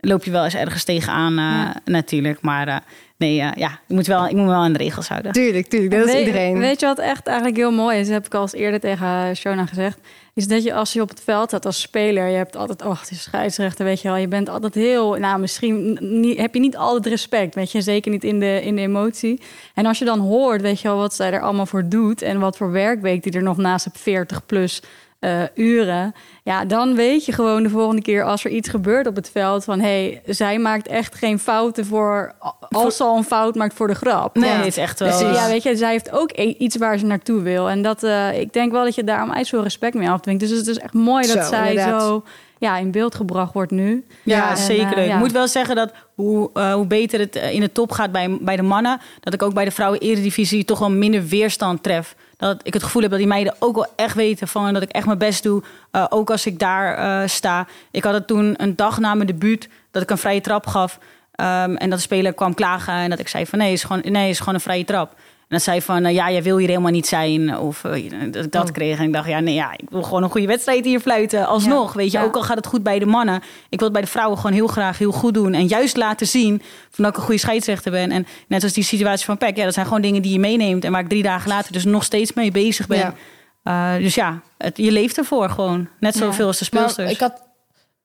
[0.00, 2.40] loop je wel eens ergens tegenaan eh, natuurlijk.
[2.40, 2.76] Maar eh,
[3.18, 5.32] nee, ja, ik moet, wel, ik moet me wel aan de regels houden.
[5.32, 5.92] Tuurlijk, tuurlijk.
[5.92, 6.58] Dat is weet, iedereen.
[6.58, 8.04] Weet je wat echt eigenlijk heel mooi is?
[8.04, 9.98] Dat heb ik al eens eerder tegen Shona gezegd.
[10.34, 13.00] Is dat je als je op het veld staat als speler, je hebt altijd, oh,
[13.00, 14.16] het is scheidsrechter, weet je wel.
[14.16, 17.80] Je bent altijd heel, nou, misschien niet, heb je niet altijd respect, weet je.
[17.80, 19.40] Zeker niet in de, in de emotie.
[19.74, 22.40] En als je dan hoort, weet je wel, wat zij er allemaal voor doet en
[22.40, 24.82] wat voor werkweek die er nog naast hebt, 40 plus
[25.18, 26.12] eh, uren.
[26.44, 29.64] Ja, dan weet je gewoon de volgende keer als er iets gebeurt op het veld
[29.64, 32.34] van hé, hey, zij maakt echt geen fouten voor
[32.68, 34.36] als ze al een fout maakt voor de grap.
[34.36, 35.08] Nee, het is echt wel...
[35.18, 37.68] Dus ja, weet je, zij heeft ook e- iets waar ze naartoe wil.
[37.70, 40.40] En dat, eh, ik denk wel dat je daarom uit veel respect mee afdwingt.
[40.40, 42.02] Dus het is echt mooi dat Zo, zij inderdaad.
[42.02, 42.24] zo
[42.58, 44.06] ja, in beeld gebracht wordt nu.
[44.22, 44.96] Ja, En, zeker.
[44.96, 45.12] eh, ja.
[45.14, 48.38] Ik moet wel zeggen dat hoe, eh, hoe beter het in de top gaat bij,
[48.40, 52.14] bij de mannen, dat ik ook bij de vrouwen eredivisie toch wel minder weerstand tref.
[52.38, 54.90] Dat ik het gevoel heb dat die meiden ook wel echt weten van dat ik
[54.90, 55.62] echt mijn best doe.
[55.90, 57.66] eh, ook als ik daar eh, sta.
[57.90, 60.98] Ik had het toen een dag na mijn debuut dat ik een vrije trap gaf.
[61.34, 64.02] ehm, en dat de speler kwam klagen en dat ik zei van nee, is gewoon,
[64.04, 65.14] nee, is gewoon een vrije trap.
[65.48, 67.58] En dat zei van, eh, ja, jij wil hier helemaal niet zijn.
[67.58, 68.98] Of eh, dat ik dat kreeg.
[68.98, 71.46] En ik dacht, ja, nee, ja, ik wil gewoon een goede wedstrijd hier fluiten.
[71.46, 72.18] Alsnog, weet je.
[72.18, 72.24] Ja.
[72.24, 73.42] Ook al gaat het goed bij de mannen.
[73.68, 75.54] Ik wil het bij de vrouwen gewoon heel graag heel goed doen.
[75.54, 78.10] En juist laten zien van dat ik een goede scheidsrechter ben.
[78.10, 79.56] En net als die situatie van Peck.
[79.56, 80.84] Ja, dat zijn gewoon dingen die je meeneemt.
[80.84, 82.98] En waar ik drie dagen later dus nog steeds mee bezig ben.
[82.98, 83.14] Ja.
[83.62, 85.88] Eh, dus ja, het, je leeft ervoor gewoon.
[86.00, 87.12] Net zoveel als de Maar speelsters.
[87.12, 87.47] ik had,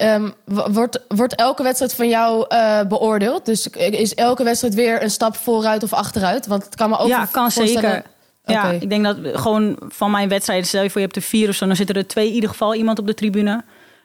[0.04, 0.30] ehm,
[0.74, 3.46] wordt, wordt elke wedstrijd van jou eh, beoordeeld?
[3.46, 6.48] Dus is elke wedstrijd weer een stap vooruit of achteruit?
[6.48, 8.04] Want het kan me ook ja, kan zeker.
[8.46, 11.50] Ja, ik denk dat gewoon van mijn wedstrijden, stel je voor je hebt er vier
[11.50, 13.64] of zo, dan zitten er twee in ieder geval iemand op de tribune.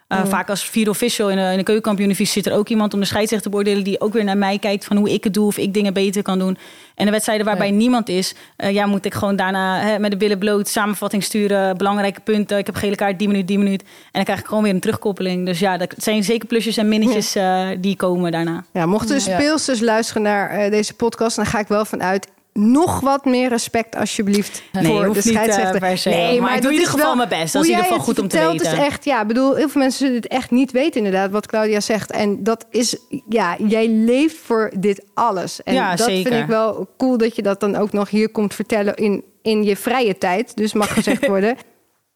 [0.09, 3.07] Uh, Vaak als vier official in de, in de zit er ook iemand om de
[3.07, 5.57] scheidsrechter te beoordelen die ook weer naar mij kijkt van hoe ik het doe of
[5.59, 6.59] ik dingen beter kan doen.
[6.95, 7.75] En de wedstrijden waarbij Ja.
[7.75, 11.77] niemand is, eh, ja, moet ik gewoon daarna hè, met de billen bloot samenvatting sturen,
[11.77, 12.59] belangrijke punten.
[12.59, 13.83] Ik heb gele kaart, die minuut, die minuut.
[13.83, 15.47] En dan krijg ik gewoon weer een terugkoppeling.
[15.47, 18.65] Dus ja, dat zijn zeker plusjes en minnetjes eh, die komen daarna.
[18.73, 19.39] Ja, mochten de Ja.
[19.39, 22.29] speelsters luisteren naar eh, deze podcast, dan ga ik wel vanuit.
[22.59, 25.99] Nog wat meer respect alsjeblieft Nee, voor de niet, eh, scheidsrechter.
[25.99, 26.39] se.
[26.41, 27.53] Maar ik doe in ieder geval mijn best.
[27.53, 28.67] Dat is in ieder geval goed om te weten.
[28.73, 31.47] Is echt, ja, ik bedoel, heel veel mensen zullen het echt niet weten inderdaad wat
[31.47, 32.11] Claudia zegt.
[32.11, 32.97] En dat is,
[33.29, 35.63] ja, jij leeft voor dit alles.
[35.63, 36.31] En Ja, dat zeker.
[36.31, 39.65] vind ik wel cool dat je dat dan ook nog hier komt vertellen in, in
[39.65, 40.57] je vrije tijd.
[40.57, 41.57] Dus mag gezegd worden.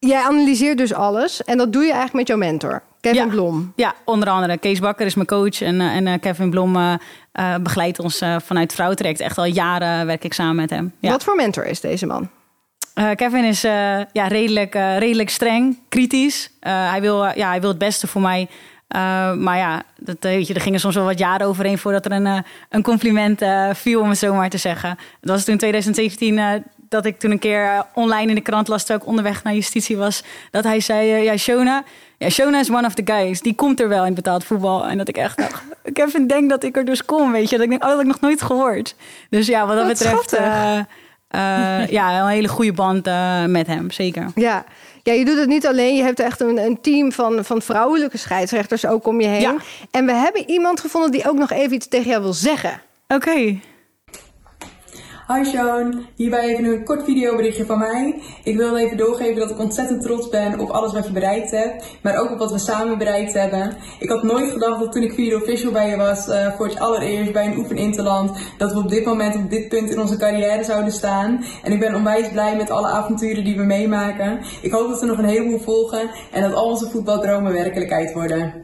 [0.09, 3.27] Jij analyseert dus alles en dat doe je eigenlijk met jouw mentor, Kevin Ja.
[3.27, 3.73] Blom.
[3.77, 4.59] Ja, onder andere.
[4.59, 5.63] Kees Bakker is mijn coach.
[5.63, 9.21] En, eh, en eh, Kevin Blom eh, begeleidt ons eh, vanuit Vrouwentraject.
[9.21, 10.93] Echt al jaren werk ik samen met hem.
[11.01, 11.11] Ja.
[11.11, 12.29] Wat voor mentor is deze man?
[13.15, 16.51] Kevin is ja, redelijk, redelijk streng, kritisch.
[16.61, 18.49] Hij, wil, ja, hij wil het beste voor mij.
[19.39, 22.45] Maar ja, dat, weet je, er gingen soms wel wat jaren overheen voordat er een,
[22.69, 23.41] een compliment
[23.73, 24.91] viel, om het zo maar te zeggen.
[25.21, 26.47] Het was toen 2017 eh,
[26.93, 29.55] dat ik toen een keer eh, online in de krant las, terwijl ik onderweg naar
[29.55, 31.83] justitie was, dat hij zei, eh, ja, Shona,
[32.19, 33.41] ja, Shona is one of the guys.
[33.41, 34.87] Die komt er wel in betaald voetbal.
[34.87, 35.63] En dat ik echt dacht,
[35.93, 37.57] Kevin denkt dat ik er dus kom, weet je.
[37.57, 38.95] Dat ik denk, oh, dat heb ik nog nooit gehoord.
[39.31, 40.33] Dus ja, wat dat Wat betreft...
[40.33, 43.05] eh, ja, een hele goede band
[43.47, 44.27] met hem, zeker.
[44.35, 44.65] Ja.
[45.03, 45.97] ja, je doet het niet alleen.
[45.97, 49.41] Je hebt echt een, een team van, van vrouwelijke scheidsrechters ook om je heen.
[49.41, 49.55] Ja.
[49.91, 52.81] En we hebben iemand gevonden die ook nog even iets tegen jou wil zeggen.
[53.09, 53.59] Oké.
[55.29, 58.21] Hi Sean, hierbij even een kort videoberichtje van mij.
[58.45, 61.85] Ik wilde even doorgeven dat ik ontzettend trots ben op alles wat je bereikt hebt,
[62.03, 63.77] maar ook op wat we samen bereikt hebben.
[63.99, 66.79] Ik had nooit gedacht dat toen ik video official bij je was, eh, voor het
[66.79, 70.65] allereerst bij een oefeninterland, dat we op dit moment op dit punt in onze carrière
[70.65, 71.45] zouden staan.
[71.63, 74.41] En ik ben onwijs blij met alle avonturen die we meemaken.
[74.63, 78.55] Ik hoop dat er nog een heleboel volgen en dat al onze voetbaldromen werkelijkheid worden.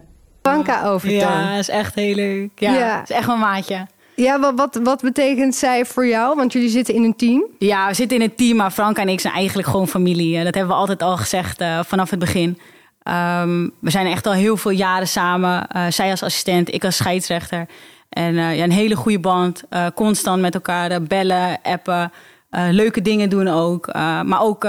[0.42, 1.18] Franka Overton.
[1.18, 2.50] Ja, Ja, is echt heel leuk.
[2.54, 3.02] Ja, Ja.
[3.02, 3.86] is echt mijn maatje.
[4.26, 6.36] Wat, wat, wat betekent zij voor jou?
[6.36, 7.44] Want jullie zitten in een team.
[7.58, 10.38] Ja, we zitten in een team, maar Frank en ik zijn eigenlijk gewoon familie.
[10.38, 12.58] Eh, Dat hebben we altijd al gezegd eh, vanaf het begin.
[13.02, 15.68] Ehm, we zijn echt al heel veel jaren samen.
[15.68, 17.66] Eh, zij als assistent, ik als scheidsrechter.
[18.08, 19.62] En ja, een hele goede band.
[19.94, 22.12] Constant met elkaar bellen, appen.
[22.50, 23.92] leuke dingen doen ook.
[23.94, 24.64] Maar ook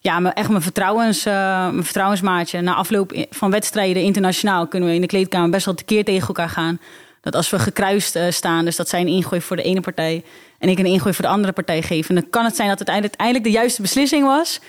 [0.00, 2.60] ja, echt mijn, vertrouwens, mijn vertrouwensmaatje.
[2.60, 6.48] Na afloop van wedstrijden internationaal kunnen we in de kleedkamer best wel tekeer tegen elkaar
[6.48, 6.78] gaan.
[7.26, 10.24] Dat als we gekruist eh, staan, dus dat zij een ingooi voor de ene partij
[10.58, 12.08] en ik een ingooi voor de andere partij geef.
[12.08, 14.60] En dan kan het zijn dat het uiteindelijk de juiste beslissing was.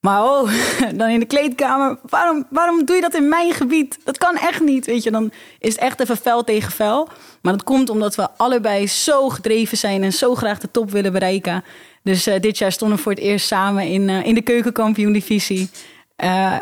[0.00, 0.50] Maar oh,
[0.98, 1.98] dan in de kleedkamer.
[2.02, 3.98] Waarom, waarom doe je dat in mijn gebied?
[4.04, 4.86] Dat kan echt niet.
[4.86, 7.08] Weet je, dan is het echt even fel tegen fel.
[7.42, 11.12] Maar dat komt omdat we allebei zo gedreven zijn en zo graag de top willen
[11.12, 11.64] bereiken.
[12.02, 15.70] Dus eh, dit jaar stonden we voor het eerst samen in, eh, in de keukenkampioen-divisie.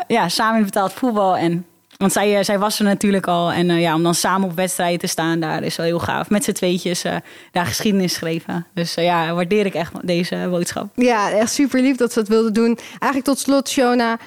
[0.07, 1.37] Ja, samen in betaald voetbal.
[1.37, 1.65] En,
[1.97, 3.51] want zij, eh, zij was er natuurlijk al.
[3.51, 6.29] En eh, ja, om dan samen op wedstrijden te staan, daar is wel heel gaaf.
[6.29, 7.15] Met z'n tweetjes eh,
[7.51, 8.67] daar geschiedenis schreven.
[8.73, 10.87] Dus ja, waardeer ik echt deze boodschap.
[10.95, 12.77] Ja, echt super lief dat ze dat wilden doen.
[12.89, 14.17] Eigenlijk tot slot, Shona.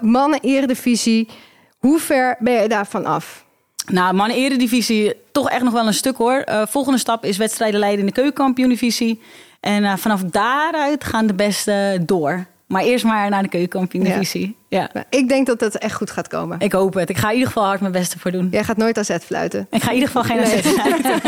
[0.00, 1.28] mannen eredivisie.
[1.78, 3.44] Hoe ver ben je daarvan af?
[3.86, 6.44] Nou, mannen eredivisie toch echt nog wel een stuk hoor.
[6.68, 9.20] Volgende stap is wedstrijden leiden in de keukenkampioen-divisie.
[9.66, 12.46] En eh, vanaf daaruit gaan de beste door.
[12.66, 14.56] Maar eerst maar naar de keukenkampioen-divisie.
[14.68, 14.90] Ja.
[14.92, 16.60] Nou, ik denk dat dat echt goed gaat komen.
[16.60, 17.10] Ik hoop het.
[17.10, 18.48] Ik ga in ieder geval hard mijn beste voor doen.
[18.50, 19.66] Jij gaat nooit AZ fluiten.
[19.70, 20.62] Ik ga in ieder geval geen Nee.
[20.62, 21.20] AZ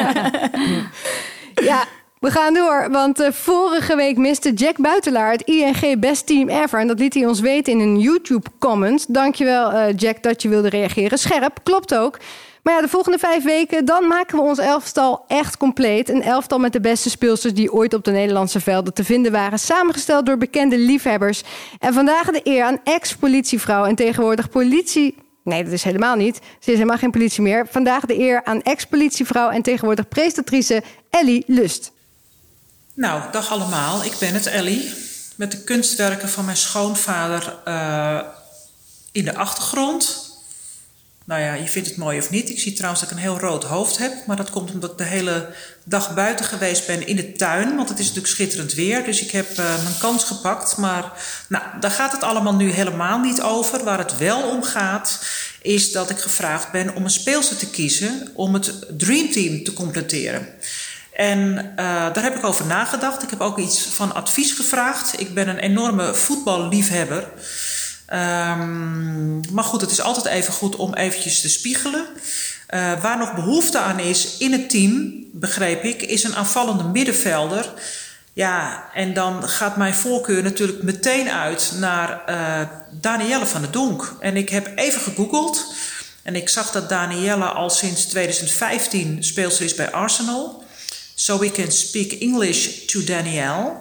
[1.70, 1.84] Ja,
[2.20, 2.88] we gaan door.
[2.90, 6.80] Want eh, vorige week miste Jack Buitelaar het ING Best Team Ever.
[6.80, 9.14] En dat liet hij ons weten in een YouTube-comment.
[9.14, 11.18] Dankjewel, eh Jack, dat je wilde reageren.
[11.18, 12.18] Scherp, klopt ook.
[12.68, 16.08] Maar ja, de volgende vijf weken, dan maken we ons elftal echt compleet.
[16.08, 19.58] Een elftal met de beste speelsters die ooit op de Nederlandse velden te vinden waren.
[19.58, 21.42] Samengesteld door bekende liefhebbers.
[21.78, 25.16] En vandaag de eer aan ex-politievrouw en tegenwoordig politie...
[25.44, 26.36] Nee, dat is helemaal niet.
[26.36, 27.66] Ze is helemaal geen politie meer.
[27.70, 31.92] Vandaag de eer aan ex-politievrouw en tegenwoordig presentatrice Ellie Lust.
[32.94, 34.04] Nou, dag allemaal.
[34.04, 34.92] Ik ben het, Ellie.
[35.36, 38.20] Met de kunstwerken van mijn schoonvader eh,
[39.12, 40.27] in de achtergrond.
[41.28, 42.50] Nou ja, je vindt het mooi of niet.
[42.50, 44.12] Ik zie trouwens dat ik een heel rood hoofd heb.
[44.26, 45.48] Maar dat komt omdat ik de hele
[45.84, 47.76] dag buiten geweest ben in de tuin.
[47.76, 49.04] Want het is natuurlijk schitterend weer.
[49.04, 50.76] Dus ik heb eh, mijn kans gepakt.
[50.76, 51.12] Maar
[51.48, 53.84] nou, daar gaat het allemaal nu helemaal niet over.
[53.84, 55.24] Waar het wel om gaat,
[55.62, 58.28] is dat ik gevraagd ben om een speelster te kiezen.
[58.34, 60.48] Om het Dream Team te completeren.
[61.12, 61.76] En uh,
[62.12, 63.22] daar heb ik over nagedacht.
[63.22, 65.20] Ik heb ook iets van advies gevraagd.
[65.20, 67.28] Ik ben een enorme voetballiefhebber.
[68.12, 72.06] Um, maar goed, het is altijd even goed om eventjes te spiegelen.
[72.74, 77.72] Uh, waar nog behoefte aan is in het team, begreep ik, is een aanvallende middenvelder.
[78.32, 82.68] Ja, en dan gaat mijn voorkeur natuurlijk meteen uit naar uh,
[83.00, 84.16] Danielle van der Donk.
[84.20, 85.74] En ik heb even gegoogeld.
[86.22, 90.64] En ik zag dat Danielle al sinds 2015 speelster is bij Arsenal.
[91.14, 93.72] So we can speak English to Danielle.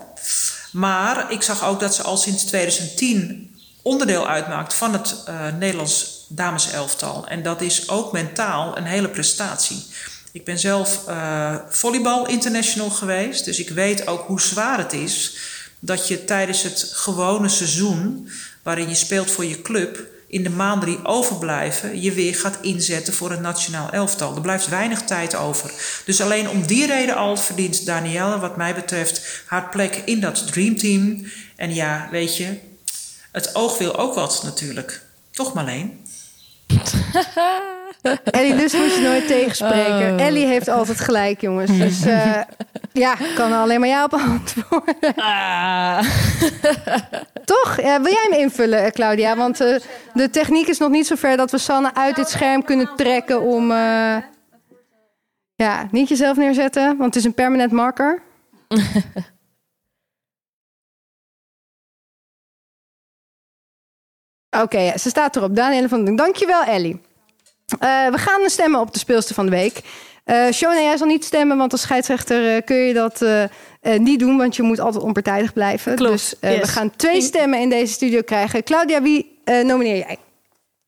[0.72, 3.56] Maar ik zag ook dat ze al sinds 2010
[3.88, 7.28] onderdeel uitmaakt van het uh, Nederlands dameselftal.
[7.28, 9.86] En dat is ook mentaal een hele prestatie.
[10.32, 15.38] Ik ben zelf uh, volleybal international geweest, dus ik weet ook hoe zwaar het is
[15.80, 18.30] dat je tijdens het gewone seizoen,
[18.64, 23.14] waarin je speelt voor je club, in de maanden die overblijven, je weer gaat inzetten
[23.14, 24.36] voor een nationaal elftal.
[24.36, 25.72] Er blijft weinig tijd over.
[26.06, 30.52] Dus alleen om die reden al verdient Danielle, wat mij betreft, haar plek in dat
[30.52, 31.26] dreamteam.
[31.56, 32.58] En ja, weet je,
[33.38, 35.02] het oog wil ook wat natuurlijk.
[35.32, 36.06] Toch Marleen?
[38.24, 40.14] Ellie Lust moet je nooit tegenspreken.
[40.14, 40.22] Oh.
[40.26, 41.78] Ellie heeft altijd gelijk, jongens.
[41.78, 42.42] Dus uh,
[43.06, 45.16] ja, kan alleen maar jou op antwoorden.
[45.16, 46.00] Ah.
[47.46, 47.82] Toch?
[47.82, 49.36] Ja, wil jij hem invullen, eh, Claudia?
[49.36, 49.80] Want uh,
[50.14, 53.42] de techniek is nog niet zo ver dat we Sanne uit dit scherm kunnen trekken
[53.42, 53.72] om...
[53.72, 54.18] Uh,
[55.56, 58.22] ja, niet jezelf neerzetten, want het is een permanent marker.
[64.64, 65.56] Oké, okay, ze staat erop.
[65.56, 66.18] Danielle van Dunk.
[66.18, 67.02] Dankjewel, Ellie.
[67.84, 69.82] Uh, we gaan stemmen op de speelster van de week.
[70.26, 73.26] Uh, Shona, jij zal niet stemmen, want als scheidsrechter uh, kun je dat
[73.98, 75.96] niet doen, want je moet altijd onpartijdig blijven.
[75.96, 78.64] Klopt, dus we gaan twee stemmen in deze studio krijgen.
[78.64, 80.18] Claudia, wie nomineer jij?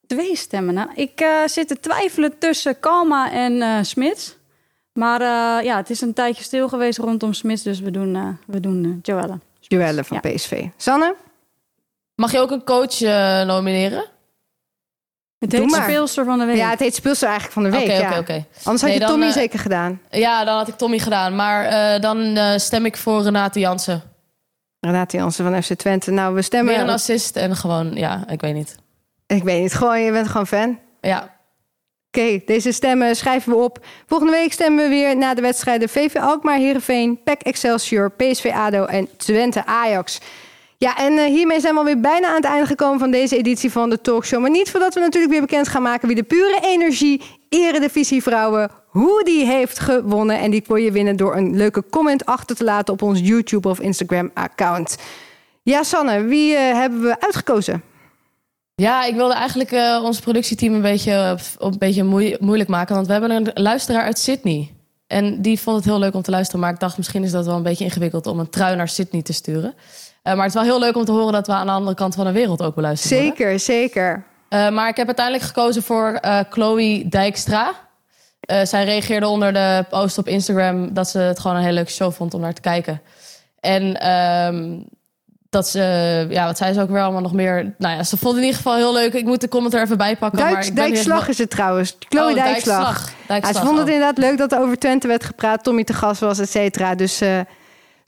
[0.07, 0.74] Twee stemmen.
[0.74, 4.38] Nou, ik zit te twijfelen tussen Kalma en Smits.
[4.93, 5.22] Maar
[5.63, 9.39] ja, het is een tijdje stil geweest rondom Smits, dus we doen, we doen Joelle.
[9.59, 10.32] Joelle van ja.
[10.32, 10.65] PSV.
[10.78, 11.15] Sanne?
[12.20, 12.99] Mag je ook een coach
[13.45, 14.05] nomineren?
[15.38, 16.55] Het heet speelster van de week.
[16.55, 17.99] Ja, het heet speelster eigenlijk van de week.
[17.99, 18.45] Oké, oké, oké.
[18.63, 20.01] Anders had je Tommy uh, zeker gedaan.
[20.09, 21.36] Ja, dan had ik Tommy gedaan.
[21.36, 21.65] Maar
[21.95, 24.01] uh, dan uh, stem ik voor Renate Jansen.
[24.80, 26.11] Renate Jansen van FC Twente.
[26.11, 26.74] Nou, we stemmen...
[26.74, 28.76] Meer een assist en gewoon, ja, ik weet niet.
[29.28, 29.74] Ik weet niet.
[29.74, 30.80] Gewoon, je bent gewoon fan.
[31.01, 31.17] Ja.
[32.07, 33.86] Oké, okay, deze stemmen schrijven we op.
[34.05, 38.86] Volgende week stemmen we weer na de wedstrijden VV Alkmaar, Heerenveen, PEC Excelsior, PSV ADO
[38.86, 40.20] en Twente Ajax.
[40.86, 43.71] Ja, en uh, hiermee zijn we alweer bijna aan het einde gekomen van deze editie
[43.71, 44.41] van de talkshow.
[44.41, 48.71] Maar niet voordat we natuurlijk weer bekend gaan maken wie de pure energie Eredivisie Vrouwen,
[48.88, 50.39] hoe die heeft gewonnen.
[50.39, 53.69] En die kon je winnen door een leuke comment achter te laten op ons YouTube
[53.69, 54.97] of Instagram account.
[55.63, 57.84] Ja, Sanne, wie uh, hebben we uitgekozen?
[58.75, 62.03] Ja, ik wilde eigenlijk uh, ons productieteam een beetje, een beetje
[62.39, 62.95] moeilijk maken.
[62.95, 64.73] Want we hebben een luisteraar uit Sydney.
[65.07, 66.61] En die vond het heel leuk om te luisteren.
[66.61, 69.21] Maar ik dacht, misschien is dat wel een beetje ingewikkeld om een trui naar Sydney
[69.21, 69.73] te sturen.
[70.24, 71.95] Uh, maar het is wel heel leuk om te horen dat we aan de andere
[71.95, 73.17] kant van de wereld ook beluisteren.
[73.17, 73.59] Zeker, worden.
[73.59, 74.24] zeker.
[74.49, 77.74] Uh, maar ik heb uiteindelijk gekozen voor uh, Chloe Dijkstra.
[78.63, 82.11] zij reageerde onder de post op Instagram dat ze het gewoon een hele leuke show
[82.11, 83.01] vond om naar te kijken.
[83.59, 84.88] En um,
[85.49, 87.74] dat ze, ja, wat zei ze ook weer allemaal nog meer.
[87.78, 89.13] Nou ja, ze vond in ieder geval heel leuk.
[89.13, 90.39] Ik moet de comment er even bij pakken.
[90.39, 91.95] Duik, maar Dijkslag is het trouwens.
[91.99, 93.11] Chloe oh, Dijkslag.
[93.28, 93.53] Dijkslag.
[93.53, 95.63] Ja, ze vond het inderdaad leuk dat er over Twente werd gepraat.
[95.63, 96.95] Tommy te gast was, et cetera.
[96.95, 97.39] Dus uh,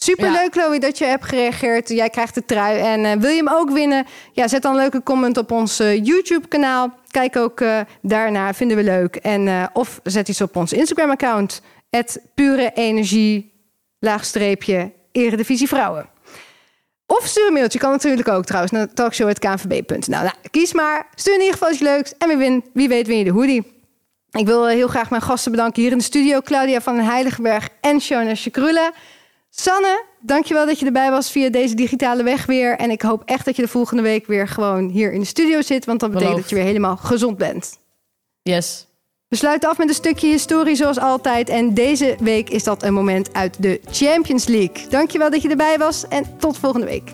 [0.03, 0.61] Superleuk, ja.
[0.61, 1.89] Chloe, dat je hebt gereageerd.
[1.89, 2.79] Jij krijgt de trui.
[2.79, 4.05] En uh, wil je hem ook winnen?
[4.31, 6.93] Ja, zet dan een leuke comment op ons uh, YouTube-kanaal.
[7.07, 9.15] Kijk ook uh, daarna, vinden we leuk.
[9.15, 11.61] En, of zet iets op ons Instagram-account.
[12.33, 13.51] pure energie,
[13.99, 16.09] laagstreepje, eredivisie vrouwen.
[17.05, 20.21] Of stuur een mailtje, kan natuurlijk ook trouwens, naar talkshow.knvb.nl.
[20.21, 21.07] Nou, kies maar.
[21.15, 22.13] Stuur in ieder geval iets leuks.
[22.17, 23.83] En wie, win, wie weet win je de hoodie.
[24.31, 26.41] Ik wil heel graag mijn gasten bedanken hier in de studio.
[26.41, 28.91] Claudia van den Heiligenberg en Shona Shakrula.
[29.53, 32.77] Sanne, dankjewel dat je erbij was via deze digitale weg weer.
[32.77, 35.61] En ik hoop echt dat je de volgende week weer gewoon hier in de studio
[35.61, 35.85] zit.
[35.85, 37.79] Want dat betekent dat je weer helemaal gezond bent.
[38.41, 38.87] Yes.
[39.27, 41.49] We sluiten af met een stukje historie zoals altijd.
[41.49, 44.87] En deze week is dat een moment uit de Champions League.
[44.89, 47.13] Dankjewel dat je erbij was en tot volgende week.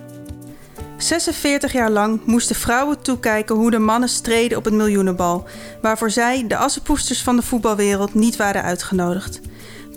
[0.97, 5.43] 46 jaar lang moesten vrouwen toekijken hoe de mannen streden op het miljoenenbal,
[5.81, 9.39] waarvoor zij, de assenpoesters van de voetbalwereld, niet waren uitgenodigd.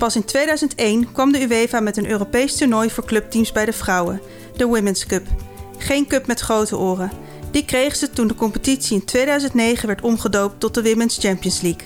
[0.00, 4.20] Pas in 2001 kwam de UEFA met een Europees toernooi voor clubteams bij de vrouwen,
[4.56, 5.26] de Women's Cup.
[5.78, 7.10] Geen cup met grote oren.
[7.50, 11.82] Die kregen ze toen de competitie in 2009 werd omgedoopt tot de Women's Champions League.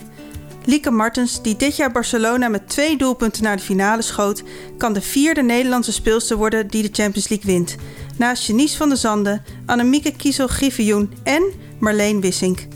[0.65, 4.43] Lieke Martens, die dit jaar Barcelona met twee doelpunten naar de finale schoot,
[4.79, 7.77] kan de vierde Nederlandse speelster worden die de Champions League wint.
[8.19, 11.43] Naast Janice van der Zanden, Annemieke Kiesel-Griffioen en
[11.79, 12.67] Marleen Wissink.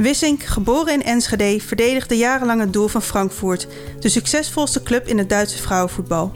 [0.00, 3.66] Wissink, geboren in Enschede, verdedigde jarenlang het doel van Frankfurt,
[3.98, 6.34] de succesvolste club in het Duitse vrouwenvoetbal.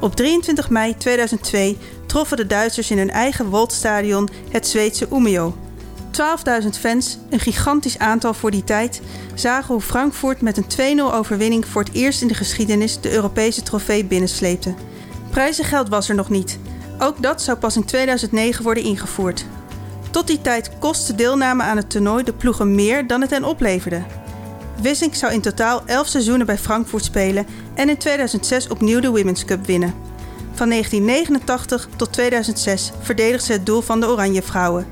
[0.00, 5.54] Op 23 mei 2002 troffen de Duitsers in hun eigen Woldstadion het Zweedse Umeå.
[6.62, 9.00] 12.000 fans, een gigantisch aantal voor die tijd,
[9.34, 13.62] zagen hoe Frankfurt met een 2-0 overwinning voor het eerst in de geschiedenis de Europese
[13.62, 14.74] trofee binnensleepte.
[15.30, 16.58] Prijzengeld was er nog niet.
[16.98, 19.44] Ook dat zou pas in 2009 worden ingevoerd.
[20.16, 24.02] Tot die tijd kostte deelname aan het toernooi de ploegen meer dan het hen opleverde.
[24.80, 29.44] Wissink zou in totaal 11 seizoenen bij Frankfurt spelen en in 2006 opnieuw de Women's
[29.44, 29.94] Cup winnen.
[30.52, 34.86] Van 1989 tot 2006 verdedigde ze het doel van de Oranje Vrouwen.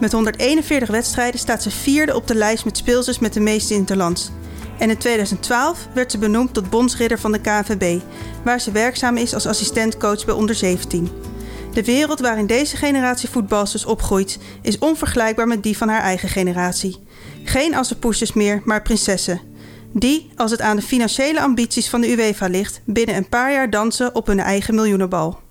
[0.00, 4.30] Met 141 wedstrijden staat ze vierde op de lijst met speelsters met de meeste interlands.
[4.78, 8.00] En in 2012 werd ze benoemd tot bondsridder van de KNVB,
[8.44, 11.33] waar ze werkzaam is als assistentcoach bij onder 17.
[11.74, 16.98] De wereld waarin deze generatie voetbalsters opgroeit is onvergelijkbaar met die van haar eigen generatie.
[17.44, 19.40] Geen assenpoesters meer, maar prinsessen.
[19.92, 23.70] Die, als het aan de financiële ambities van de UEFA ligt, binnen een paar jaar
[23.70, 25.43] dansen op hun eigen miljoenenbal.